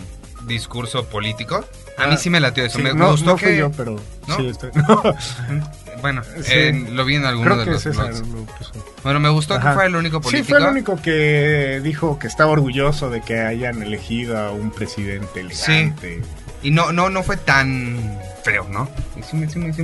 [0.46, 1.64] discurso político.
[1.98, 2.76] A mí Ah, sí me latió eso.
[2.76, 3.96] sí, me, no, gustó no fui que yo, pero
[4.26, 4.36] ¿No?
[4.36, 4.70] sí, estoy-
[6.02, 6.52] Bueno, Sí.
[6.52, 8.28] eh, lo vi en alguno Creo de que los César blogs.
[8.28, 8.72] lo puso.
[9.02, 9.70] Bueno, me gustó Ajá.
[9.70, 10.48] que fue el único Sí, político.
[10.48, 15.40] fue el único que dijo que estaba orgulloso de que hayan elegido a un presidente
[15.40, 16.22] elegante.
[16.62, 18.88] Y no, no, no fue tan feo, ¿no?
[19.18, 19.82] Y sí, me- sí, me- sí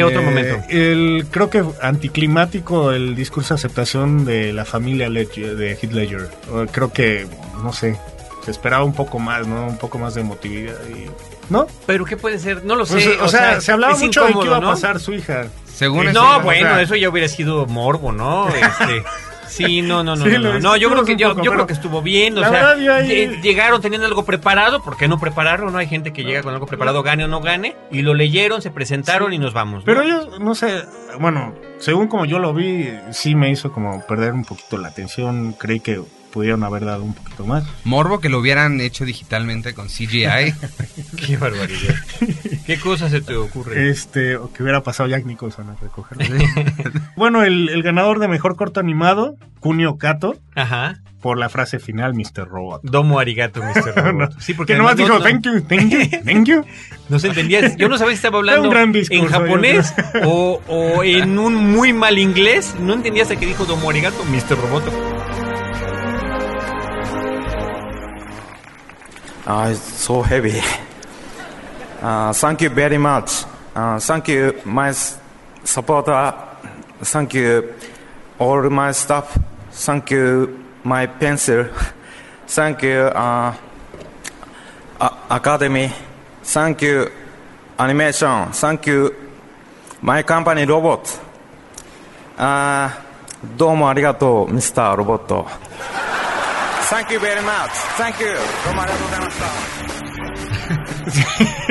[0.00, 0.54] me latió.
[0.68, 5.92] Eh, El, creo que anticlimático el discurso de aceptación de la familia Ledger- de Heath
[5.92, 6.30] Ledger.
[6.70, 7.26] Creo que,
[7.62, 7.98] no sé,
[8.44, 9.66] se esperaba un poco más, ¿no?
[9.66, 10.74] Un poco más de emotividad.
[10.88, 11.06] Y,
[11.50, 11.66] ¿No?
[11.86, 12.64] Pero ¿qué puede ser?
[12.64, 12.94] No lo sé.
[12.94, 15.46] Pues, o, sea, se hablaba mucho de incómodo, iba a pasar su hija.
[15.74, 18.48] Según Eh, No, o bueno, sea, eso ya hubiera sido morbo, ¿no?
[18.54, 19.02] Este,
[19.52, 21.66] sí, no, no, no, Sí, no, no, No, yo creo que yo, poco, yo creo
[21.66, 25.18] que estuvo bien, o la sea, verdad, ahí- llegaron teniendo algo preparado, ¿por qué no
[25.20, 25.70] prepararlo?
[25.70, 28.62] No hay gente que llega con algo preparado, gane o no gane, y lo leyeron,
[28.62, 29.82] se presentaron y nos vamos.
[29.84, 30.84] Pero yo, no sé,
[31.20, 35.52] bueno, según como yo lo vi, sí me hizo como perder un poquito la atención.
[35.52, 36.00] Creí que
[36.32, 37.64] pudieron haber dado un poquito más.
[37.84, 40.54] Morbo que lo hubieran hecho digitalmente con CGI.
[41.16, 41.94] Qué barbaridad.
[42.66, 43.90] ¿Qué cosa se te ocurre?
[43.90, 46.36] Este, o que hubiera pasado Jack Nicholson a recogerlo.
[47.16, 51.00] bueno, el, el ganador de mejor corto animado, Kunio Kato, Ajá.
[51.20, 52.48] por la frase final, Mr.
[52.48, 52.82] Robot.
[52.82, 53.94] Domo arigato, Mr.
[53.96, 54.30] Robot.
[54.34, 56.64] No, Sí, porque que nomás dijo, no- thank you, thank you, thank you.
[57.08, 57.76] No se entendía.
[57.76, 59.92] Yo no sabía si estaba hablando un gran discurso, en japonés
[60.24, 62.74] o, o en un muy mal inglés.
[62.80, 64.56] No entendía hasta que dijo Domo arigato, Mr.
[64.58, 64.90] Roboto.
[69.46, 70.60] Uh, it's so heavy.
[72.00, 73.44] Uh, thank you very much.
[73.74, 74.92] Uh, thank you, my
[75.64, 76.34] supporter.
[77.02, 77.74] Thank you,
[78.38, 79.36] all my staff.
[79.72, 81.66] Thank you, my pencil.
[82.46, 83.54] Thank you, uh,
[85.00, 85.90] a- Academy.
[86.44, 87.10] Thank you,
[87.78, 88.52] animation.
[88.52, 89.14] Thank you,
[90.02, 91.20] my company robot.
[92.38, 92.90] Uh,
[93.56, 94.94] どうもありがとう、Mr.
[94.94, 95.48] ロボット。
[96.92, 97.72] Thank you very much.
[97.96, 98.26] Thank you.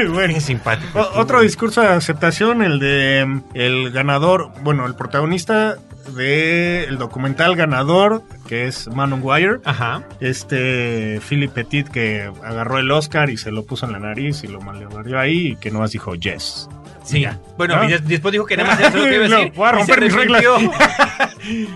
[0.13, 0.99] bueno, Qué simpático.
[1.13, 5.78] Otro discurso de aceptación, el de el ganador, bueno, el protagonista
[6.15, 9.59] del el documental ganador, que es Man on Wire.
[9.63, 10.01] Ajá.
[10.22, 14.47] Este Philip Petit que agarró el Oscar y se lo puso en la nariz y
[14.47, 16.67] lo malogró ahí y que nomás dijo yes.
[17.03, 17.25] Sí.
[17.57, 17.89] Bueno, ¿No?
[18.03, 19.53] después dijo que nada más era lo que iba a No, decir.
[19.55, 20.43] voy a y romper mis reglas.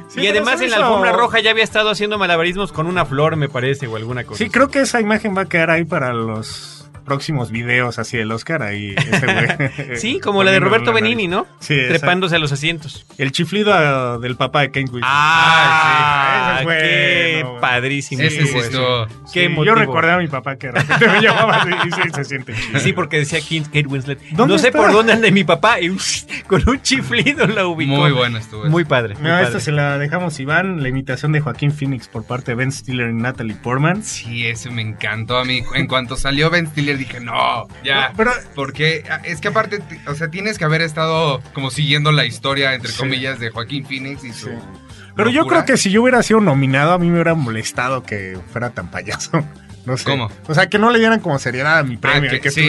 [0.10, 3.36] Sí, y además en la alfombra roja ya había estado haciendo malabarismos con una flor,
[3.36, 4.38] me parece, o alguna cosa.
[4.38, 8.32] Sí, creo que esa imagen va a quedar ahí para los próximos videos así del
[8.32, 9.96] Oscar ahí ese güey.
[9.98, 11.28] Sí, como la de Roberto Benini.
[11.28, 11.48] ¿no?
[11.60, 12.00] Sí, exacto.
[12.00, 13.06] Trepándose a los asientos.
[13.18, 15.04] El chiflido ah, del papá de Kane Winslet.
[15.06, 18.22] Ah, ese es qué padrísimo.
[18.22, 19.08] Ese sí eso.
[19.26, 22.24] Sí, Qué yo recordé a mi papá que de repente me llamaba y sí, se
[22.24, 22.80] siente chido.
[22.80, 24.20] Sí, porque decía Kate Winslet.
[24.32, 24.80] ¿Dónde No sé está?
[24.80, 25.80] por dónde anda mi papá.
[25.80, 27.96] Y uff, con un chiflido la ubicó.
[27.96, 28.66] Muy bueno estuvo.
[28.66, 29.16] Muy padre.
[29.16, 29.46] muy No, padre.
[29.46, 33.10] esta se la dejamos Iván, la imitación de Joaquín Phoenix por parte de Ben Stiller
[33.10, 34.04] y Natalie Portman.
[34.04, 35.64] Sí, ese me encantó a mí.
[35.76, 38.14] En cuanto salió Ben Stiller dije, no, ya.
[38.16, 42.26] Pero- porque ah, es que aparte, o sea, tienes que haber estado como siguiendo la
[42.26, 42.98] historia, entre Sí.
[42.98, 44.50] comillas, de Joaquín Phoenix y su...
[45.16, 48.38] Pero yo creo que si yo hubiera sido nominado, a mí me hubiera molestado que
[48.52, 49.32] fuera tan payaso.
[49.86, 50.06] No sé.
[50.06, 50.32] ¿Cómo?
[50.48, 52.28] O sea, que no le dieran como seriedad a mi premio.
[52.32, 52.68] Ah, que- que sí.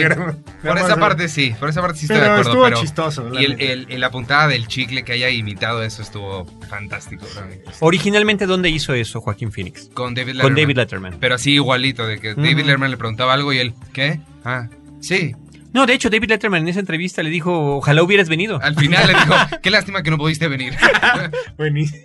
[0.61, 2.51] Por esa parte sí, por esa parte sí estoy Pero de acuerdo.
[2.51, 6.03] estuvo pero chistoso, Y el, el- el- la puntada del chicle que haya imitado eso
[6.03, 7.25] estuvo fantástico.
[7.33, 7.71] realmente.
[7.79, 9.89] Originalmente, ¿dónde hizo eso Joaquín Phoenix?
[9.95, 10.43] Con David Letterman.
[10.53, 11.17] Con David Letterman.
[11.19, 12.57] Pero así igualito, de que David.
[12.57, 14.19] Letterman le preguntaba algo y él, ¿qué?
[14.45, 14.67] Ah,
[15.01, 15.35] sí.
[15.77, 18.59] No, de hecho, David Letterman en esa entrevista le dijo, ojalá hubieras venido.
[18.63, 20.73] Al final le dijo, qué lástima que no pudiste venir.
[21.57, 22.01] Buenísimo.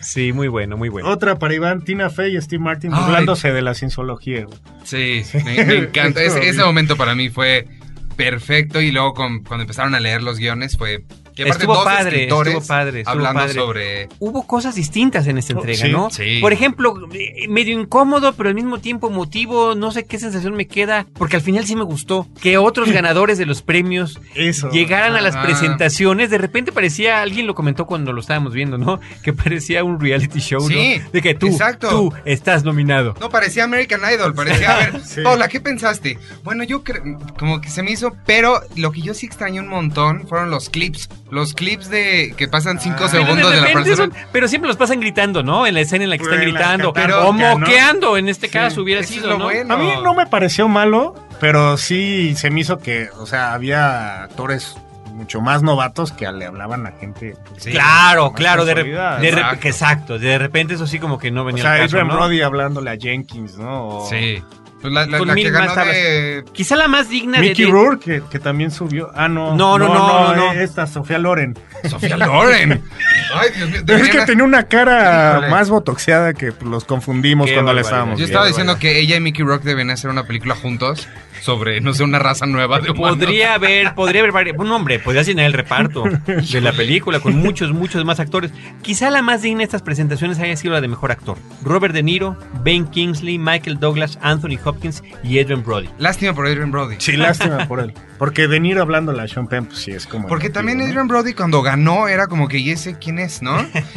[0.00, 1.08] Sí, muy bueno, muy bueno.
[1.08, 3.02] Otra para Iván, Tina Fey y Steve Martin Ay.
[3.02, 4.46] burlándose de la cienciología.
[4.84, 6.22] Sí, me, me encanta.
[6.24, 7.66] Ese, ese momento para mí fue
[8.14, 11.02] perfecto y luego con- cuando empezaron a leer los guiones fue...
[11.36, 13.54] Que aparte Estuvo dos padre, estuvo padre, estuvo hablando padre.
[13.54, 14.08] sobre...
[14.18, 16.10] Hubo cosas distintas en esta Oh, entrega, sí, ¿no?
[16.10, 16.38] sí.
[16.40, 20.66] Por ejemplo, eh, medio incómodo, pero al mismo tiempo motivo, no sé qué sensación me
[20.66, 24.70] queda, porque al final sí me gustó que otros ganadores de los premios Eso.
[24.70, 26.30] llegaran a las presentaciones.
[26.30, 28.98] De repente parecía, alguien lo comentó cuando lo estábamos viendo, ¿no?
[29.22, 31.10] Que parecía un reality show, Sí, ¿no?
[31.10, 31.88] De que tú, exacto.
[31.90, 33.14] tú estás nominado.
[33.20, 35.00] No, parecía American Idol, parecía, a ver.
[35.22, 36.18] Paula, ¿qué pensaste?
[36.44, 37.02] Bueno, yo creo,
[37.38, 40.70] como que se me hizo, pero lo que yo sí extrañé un montón fueron los
[40.70, 43.08] clips, los clips de que pasan cinco Ah.
[43.10, 43.96] Pero de segundos de, la persona.
[43.96, 45.66] son- pero siempre los pasan gritando, ¿no?
[45.66, 46.92] En la escena en la que están gritando.
[46.92, 47.58] pero- o ¿no?
[47.58, 49.44] moqueando, en este Sí, caso hubiera sido, lo ¿no?
[49.44, 49.74] bueno.
[49.74, 54.22] A mí no me pareció malo, pero sí se me hizo que, o sea, había
[54.24, 54.76] actores
[55.12, 57.34] mucho más novatos que le hablaban a gente.
[57.48, 57.70] pues, Sí.
[57.70, 59.28] Claro, claro, de, de
[59.62, 60.18] exacto.
[60.18, 62.14] de repente eso sí como que no O venía sea, al caso, Adrian ¿no?
[62.16, 63.88] Brody hablándole a Jenkins, ¿no?
[63.88, 64.42] O Sí.
[64.80, 66.44] Pues la, la- Con la que mil ganó más de...
[66.52, 69.10] Quizá la más digna Mickey de, de- Rourke, que, que también subió.
[69.14, 69.56] Ah, no.
[69.56, 70.52] No, no, no, no, no.
[70.52, 71.58] Esta, Sofía Loren.
[71.88, 72.82] Sofía Loren.
[73.34, 73.96] Ay, Dios mío.
[73.96, 75.48] Es que tenía una cara Híjole.
[75.48, 77.90] más botoxeada que los confundimos Qué cuando la barbaridad.
[78.00, 81.08] estábamos Yo estaba diciendo que ella y Mickey Rock deben hacer una película juntos
[81.40, 83.18] sobre, no sé, una raza nueva de humanos.
[83.18, 87.72] Podría haber, podría haber, un hombre, podría llenar el reparto de la película con muchos,
[87.72, 88.52] muchos más actores.
[88.82, 91.38] Quizá la más digna de estas presentaciones haya sido la de mejor actor.
[91.62, 95.88] Robert De Niro, Ben Kingsley, Michael Douglas, Anthony Hopkins y Adrian Brody.
[95.98, 96.96] Lástima por Adrian Brody.
[96.98, 97.92] Sí, lástima por él.
[98.18, 100.26] Porque De Niro hablando a Sean Penn, pues sí es como.
[100.28, 100.84] Porque también ¿no?
[100.84, 103.56] Adrian Brody cuando ganó era como que, ¿y ese quién es, no?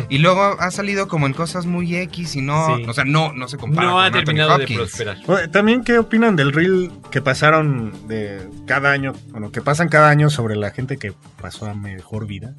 [0.09, 2.83] Y luego ha salido como en cosas muy X y no, Sí.
[2.87, 5.17] o sea, no, no se compara No con ha Anthony terminado de prosperar.
[5.51, 9.13] También, ¿qué opinan del reel que pasaron de cada año?
[9.29, 12.55] Bueno, que pasan cada año sobre la gente que pasó a mejor vida.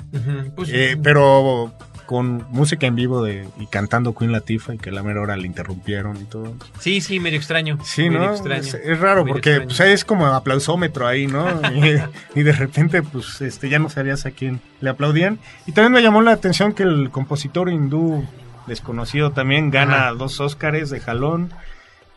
[0.55, 1.75] Pues, Eh, pero
[2.07, 5.37] con música en vivo de, y cantando Queen Latifah y que a la mera hora
[5.37, 6.55] le interrumpieron y todo.
[6.79, 7.79] sí, sí, medio extraño.
[7.83, 8.31] Sí, medio ¿no?
[8.31, 8.61] extraño.
[8.63, 11.49] Es, es raro porque pues, es como aplausómetro ahí, ¿no?
[11.75, 15.41] y, y de repente, pues, este, ya no sabías a quién le aplaudían.
[15.67, 18.25] Y también me llamó la atención que el compositor hindú
[18.69, 20.13] desconocido también gana Ajá.
[20.13, 21.53] dos Óscares de jalón.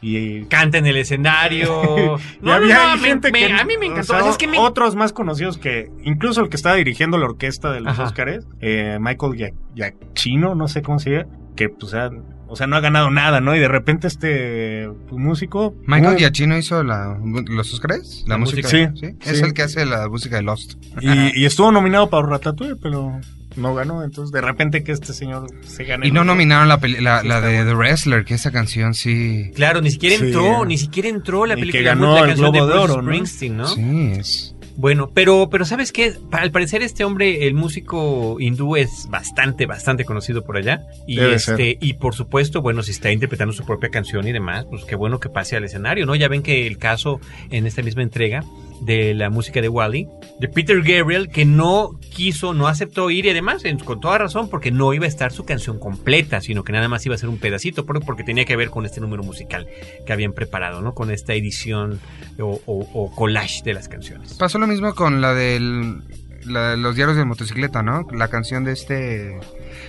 [0.03, 2.17] Y Canta en el escenario.
[2.43, 4.19] y había me- gente me- que a mí me o encantó.
[4.19, 7.71] sea, es que me- otros más conocidos que incluso el que estaba dirigiendo la orquesta
[7.71, 7.97] de los.
[7.97, 11.25] Óscares, eh, Michael Giacchino, no sé cómo se llama,
[11.55, 12.09] que pues ha-
[12.47, 13.55] o sea, no ha ganado nada, ¿no?
[13.55, 18.61] Y de repente este pues, músico Michael Giacchino hizo la, los Oscars, la, La música.
[18.67, 18.91] música.
[18.95, 19.43] Sí, Sí, es sí.
[19.43, 20.73] el que hace la música de Lost.
[21.01, 23.19] y, y estuvo nominado para Ratatouille, pero
[23.55, 26.79] no ganó, entonces de repente que este señor se gane Y no el- nominaron la,
[26.79, 27.63] peli- la, la de.
[27.63, 29.51] The Wrestler, que esa canción sí.
[29.55, 30.25] Claro, ni siquiera Sí.
[30.25, 31.83] entró, ni siquiera entró la Y que película.
[31.83, 33.11] ganó la el canción Globo de Bruce Oro, ¿no?
[33.11, 33.67] Springsteen, ¿no?
[33.67, 34.55] Sí, es.
[34.75, 36.15] Bueno, pero, pero ¿sabes qué?
[36.31, 40.81] Al parecer este hombre, el músico hindú, es bastante, bastante conocido por allá.
[41.05, 41.77] Y Debe este, ser.
[41.79, 45.19] y por supuesto, bueno, si está interpretando su propia canción y demás, pues qué bueno
[45.19, 46.15] que pase al escenario, ¿no?
[46.15, 47.19] Ya ven que el caso
[47.51, 48.43] en esta misma entrega
[48.85, 50.07] de la música de Wally,
[50.39, 54.71] de Peter Gabriel, que no quiso, no aceptó ir y además, con toda razón, porque
[54.71, 57.37] no iba a estar su canción completa, sino que nada más iba a ser un
[57.37, 59.67] pedacito, por- porque tenía que ver con este número musical
[60.05, 60.93] que habían preparado, ¿no?
[60.93, 61.99] Con esta edición
[62.39, 64.33] o, o- o collage de las canciones.
[64.35, 66.01] Pasó lo mismo con la del.
[66.45, 68.05] La de los diarios de motocicleta, ¿no?
[68.11, 69.39] La canción de este.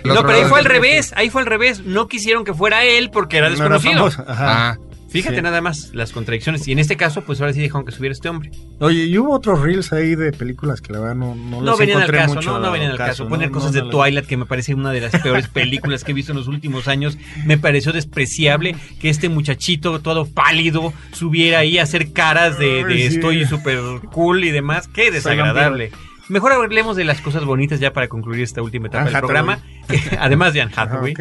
[0.05, 1.81] No, pero ahí fue al revés, ahí fue al revés.
[1.85, 4.11] No quisieron que fuera él porque era No era desconocido.
[4.11, 4.69] famoso, ajá.
[4.71, 4.79] Ah,
[5.15, 5.43] Fíjate Sí.
[5.43, 6.67] nada más las contradicciones.
[6.67, 8.51] Y en este caso, pues ahora sí dejaron que subiera este hombre.
[8.81, 11.79] Oye, y hubo otros reels ahí de películas que la verdad no no, No les
[11.79, 13.29] venían al caso, mucho no, no venían al caso.
[13.29, 16.15] Poner No, cosas de Twilight, que me parece una de las peores películas que he
[16.15, 17.17] visto en los últimos años.
[17.47, 22.93] Me pareció despreciable que este muchachito todo pálido subiera ahí a hacer caras de, de
[22.95, 23.15] Ay, sí.
[23.15, 23.79] estoy súper
[24.13, 24.89] cool y demás.
[24.89, 25.93] Qué desagradable.
[26.29, 29.59] Mejor hablemos de las cosas bonitas ya para concluir esta última etapa Anne del programa.
[30.19, 31.15] Además de Anne Ajá, Hathaway.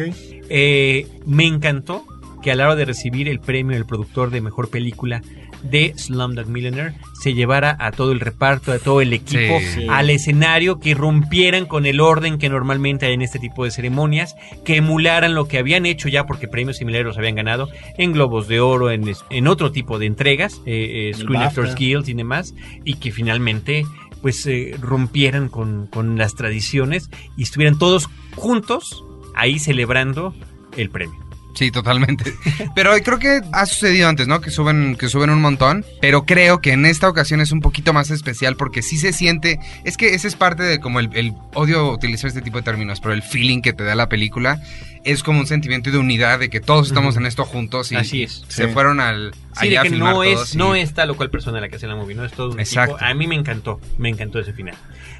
[0.48, 2.04] Eh, me encantó
[2.44, 5.22] que a la hora de recibir el premio del productor de mejor película
[5.62, 6.92] de Slumdog Millionaire
[7.22, 9.80] se llevara a todo el reparto, a todo el equipo Sí.
[9.80, 9.86] Sí.
[9.88, 14.36] al escenario, que rompieran con el orden que normalmente hay en este tipo de ceremonias,
[14.62, 18.46] que emularan lo que habían hecho ya, porque premios similares los habían ganado en Globos
[18.46, 21.42] de Oro, en, en otro tipo de entregas, eh, eh, Screen.
[21.42, 23.86] Actors Guild y demás, y que finalmente
[24.20, 29.02] pues eh, rompieran con, con las tradiciones y estuvieran todos juntos
[29.34, 30.34] ahí celebrando
[30.76, 31.23] el premio.
[31.54, 32.34] Sí, totalmente.
[32.74, 34.40] Pero creo que ha sucedido antes, ¿no?
[34.40, 35.84] Que suben, que suben un montón.
[36.00, 39.60] Pero creo que en esta ocasión es un poquito más especial porque sí se siente.
[39.84, 43.00] Es que ese es parte de como el, el odio utilizar este tipo de términos,
[43.00, 44.60] pero el feeling que te da la película
[45.04, 48.22] es como un sentimiento de unidad, de que todos estamos en esto juntos y Así
[48.22, 48.42] es.
[48.48, 48.72] se Sí.
[48.72, 49.34] fueron al.
[49.60, 51.68] Sí, de allá a que no es, y- no es tal o cual persona la
[51.68, 52.96] que hace la movie, no es todo un Exacto.
[52.96, 53.04] equipo.
[53.10, 54.74] A mí me encantó, me encantó ese final.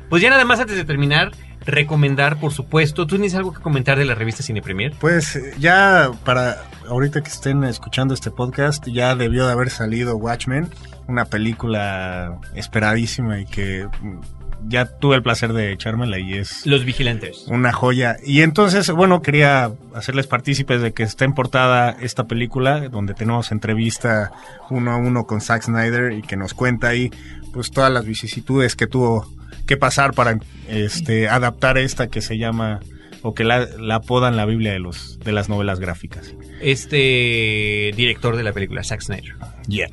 [0.09, 1.32] Pues ya nada más antes de terminar,
[1.67, 4.93] recomendar, por supuesto, ¿tú tienes algo que comentar de la revista Cine Premier?
[5.01, 10.17] Pues eh, ya para ahorita que estén escuchando este podcast, ya debió de haber salido
[10.17, 10.69] Watchmen,
[11.07, 14.21] una película esperadísima y que mm,
[14.69, 17.45] ya tuve el placer de echármela y es Los Vigilantes.
[17.49, 18.17] una joya.
[18.25, 23.53] Y entonces, bueno, quería hacerles partícipes de que está en portada esta película, donde tenemos
[23.53, 24.33] entrevista
[24.71, 27.11] uno a uno con Zack Snyder y que nos cuenta ahí
[27.55, 29.26] pues todas las vicisitudes que tuvo
[29.66, 30.38] que pasar para
[30.68, 32.80] este adaptar esta que se llama
[33.22, 36.34] o que la, la apodan la Biblia de los de las novelas gráficas.
[36.61, 39.34] Este director de la película, Zack Snyder.
[39.66, 39.88] Yeah.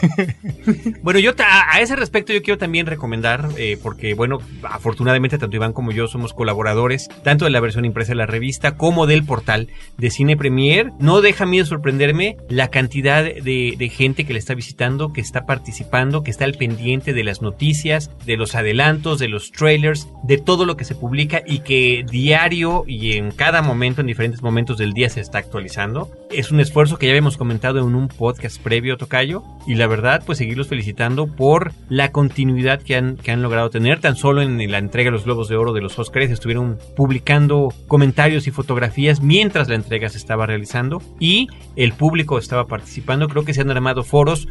[1.02, 5.72] Bueno, yo a ese respecto yo quiero también recomendar, eh, porque bueno, afortunadamente tanto Iván
[5.72, 9.68] como yo somos colaboradores, tanto de la versión impresa de la revista como del portal
[9.98, 10.92] de Cine Premier.
[11.00, 15.44] No deja de sorprenderme la cantidad de, de gente que le está visitando, que está
[15.44, 20.38] participando, que está al pendiente de las noticias, de los adelantos, de los trailers, de
[20.38, 24.78] todo lo que se publica y que diario y en cada momento, en diferentes momentos
[24.78, 26.10] del día se está actualizando.
[26.30, 30.22] Es un esfuerzo que ya habíamos comentado en un podcast previo, Tocayo, y la verdad,
[30.24, 34.00] pues seguirlos felicitando por la continuidad que han, que han logrado tener.
[34.00, 37.72] Tan solo en la entrega de los Globos de Oro de los Oscars estuvieron publicando
[37.88, 43.28] comentarios y fotografías mientras la entrega se estaba realizando y el público estaba participando.
[43.28, 44.48] Creo que se han armado foros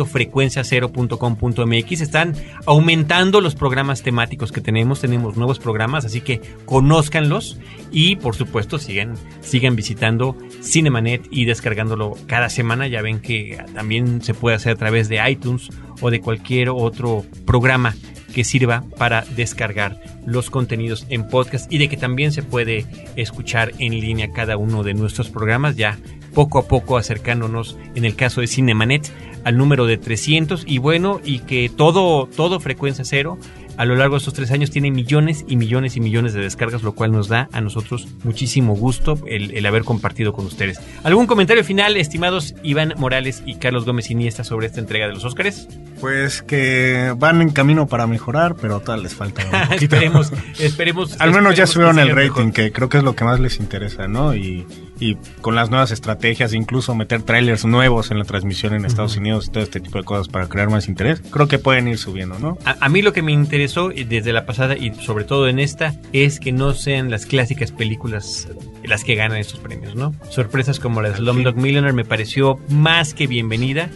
[0.05, 2.01] www.frecuenciacero.com.mx.
[2.01, 2.35] Están
[2.65, 7.59] aumentando los programas temáticos que tenemos, tenemos nuevos programas, así que conózcanlos
[7.91, 12.87] y por supuesto sigan, sigan visitando Cinemanet y descargándolo cada semana.
[12.87, 15.69] Ya ven que también se puede hacer a través de iTunes
[16.01, 17.95] o de cualquier otro programa
[18.31, 23.73] que sirva para descargar los contenidos en podcast y de que también se puede escuchar
[23.79, 25.97] en línea cada uno de nuestros programas ya
[26.33, 29.11] poco a poco acercándonos en el caso de Cinemanet
[29.43, 33.37] al número de 300 y bueno y que todo todo frecuencia cero
[33.77, 36.83] a lo largo de estos tres años tiene millones y millones y millones de descargas,
[36.83, 40.79] lo cual nos da a nosotros muchísimo gusto el, el haber compartido con ustedes.
[41.03, 45.25] ¿Algún comentario final, estimados Iván Morales y Carlos Gómez Iniesta, sobre esta entrega de los
[45.25, 45.67] Óscares?
[45.99, 49.95] Pues que van en camino para mejorar, pero todavía les falta un poquito.
[49.95, 51.21] esperemos, esperemos.
[51.21, 52.53] Al menos ya esperemos subieron el rating, mejor.
[52.53, 54.35] que creo que es lo que más les interesa, ¿no?
[54.35, 54.65] Y,
[55.01, 59.47] y con las nuevas estrategias, incluso meter trailers nuevos en la transmisión en Estados Unidos
[59.47, 62.39] y todo este tipo de cosas para crear más interés, creo que pueden ir subiendo,
[62.39, 62.57] ¿no?
[62.63, 65.95] A, a mí lo que me interesó desde la pasada y sobre todo en esta
[66.13, 68.47] es que no sean las clásicas películas
[68.83, 70.13] las que ganan estos premios, ¿no?
[70.29, 73.89] Sorpresas como la de Slumdog Millionaire me pareció más que bienvenida.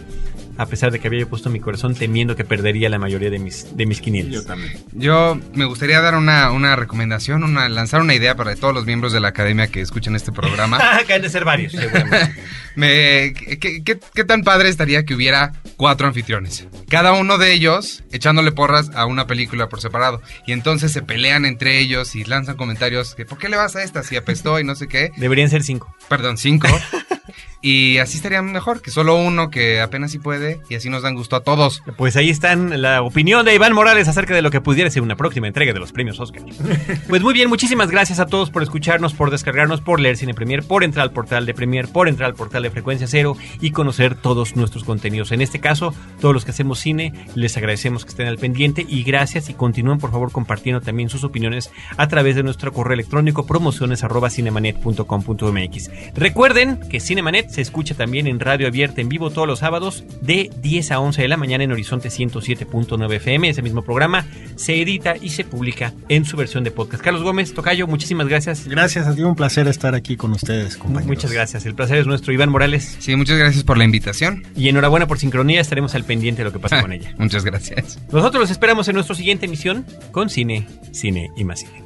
[0.58, 3.40] A pesar de que había yo puesto mi corazón temiendo que perdería la mayoría de
[3.40, 4.34] mis, de mis quinielas.
[4.34, 4.74] Yo también.
[4.94, 9.12] Yo me gustaría dar una, una recomendación, una, lanzar una idea para todos los miembros
[9.14, 10.80] de la academia que escuchen este programa.
[11.08, 12.34] que han de ser varios, seguramente.
[12.76, 16.68] Me- ¿qué, qué, qué tan padre estaría que hubiera cuatro anfitriones?
[16.90, 20.22] Cada uno de ellos echándole porras a una película por separado.
[20.46, 23.84] Y entonces se pelean entre ellos y lanzan comentarios que ¿por qué le vas a
[23.84, 25.12] esta si apestó y no sé qué?
[25.18, 25.96] Deberían ser cinco.
[26.10, 26.68] Perdón, cinco.
[27.66, 31.16] y así estaría mejor que solo uno que apenas si puede y así nos dan
[31.16, 31.82] gusto a todos.
[31.98, 35.16] Pues ahí están la opinión de Iván Morales acerca de lo que pudiera ser una
[35.16, 36.44] próxima entrega de los premios Oscar.
[37.10, 40.62] Pues muy bien, muchísimas gracias a todos por escucharnos, por descargarnos, por leer Cine Premier,
[40.62, 44.14] por entrar al portal de Premier, por entrar al portal de Frecuencia Cero y conocer
[44.14, 45.32] todos nuestros contenidos.
[45.32, 45.92] En este caso,
[46.22, 49.98] todos los que hacemos cine, les agradecemos que estén al pendiente y gracias y continúen
[49.98, 55.90] por favor compartiendo también sus opiniones a través de nuestro correo electrónico promociones arroba cinemanet.com.mx.
[56.14, 60.52] Recuerden que Cinemanet se escucha también en radio abierta en vivo todos los sábados de
[60.62, 63.48] 10 a 11 de la mañana en Horizonte 107.9 FM.
[63.48, 64.26] Ese mismo programa
[64.58, 67.02] se edita y se publica en su versión de podcast.
[67.02, 68.68] Carlos Gómez, Tocayo, muchísimas gracias.
[68.68, 71.08] Gracias, ha sido un placer estar aquí con ustedes, compañeros.
[71.08, 71.66] Muchas gracias.
[71.66, 72.34] El placer es nuestro.
[72.34, 72.98] Iván Morales.
[73.00, 74.44] Sí, muchas gracias por la invitación.
[74.54, 75.62] Y enhorabuena por sincronía.
[75.62, 77.16] Estaremos al pendiente de lo que pasa con ella.
[77.18, 78.00] Muchas gracias.
[78.12, 81.86] Nosotros los esperamos en nuestra siguiente emisión con cine, cine y más cine.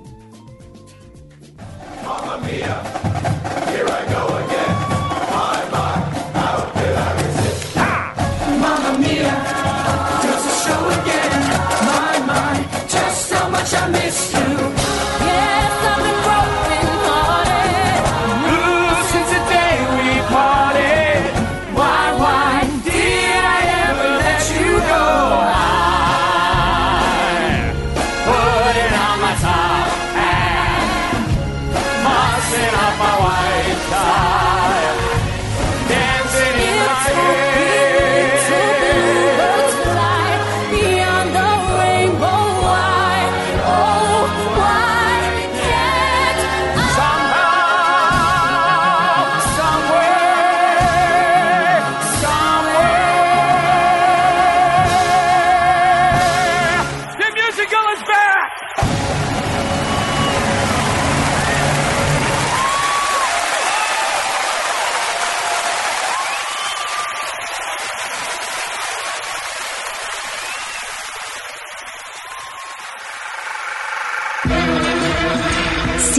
[2.03, 2.39] Mamma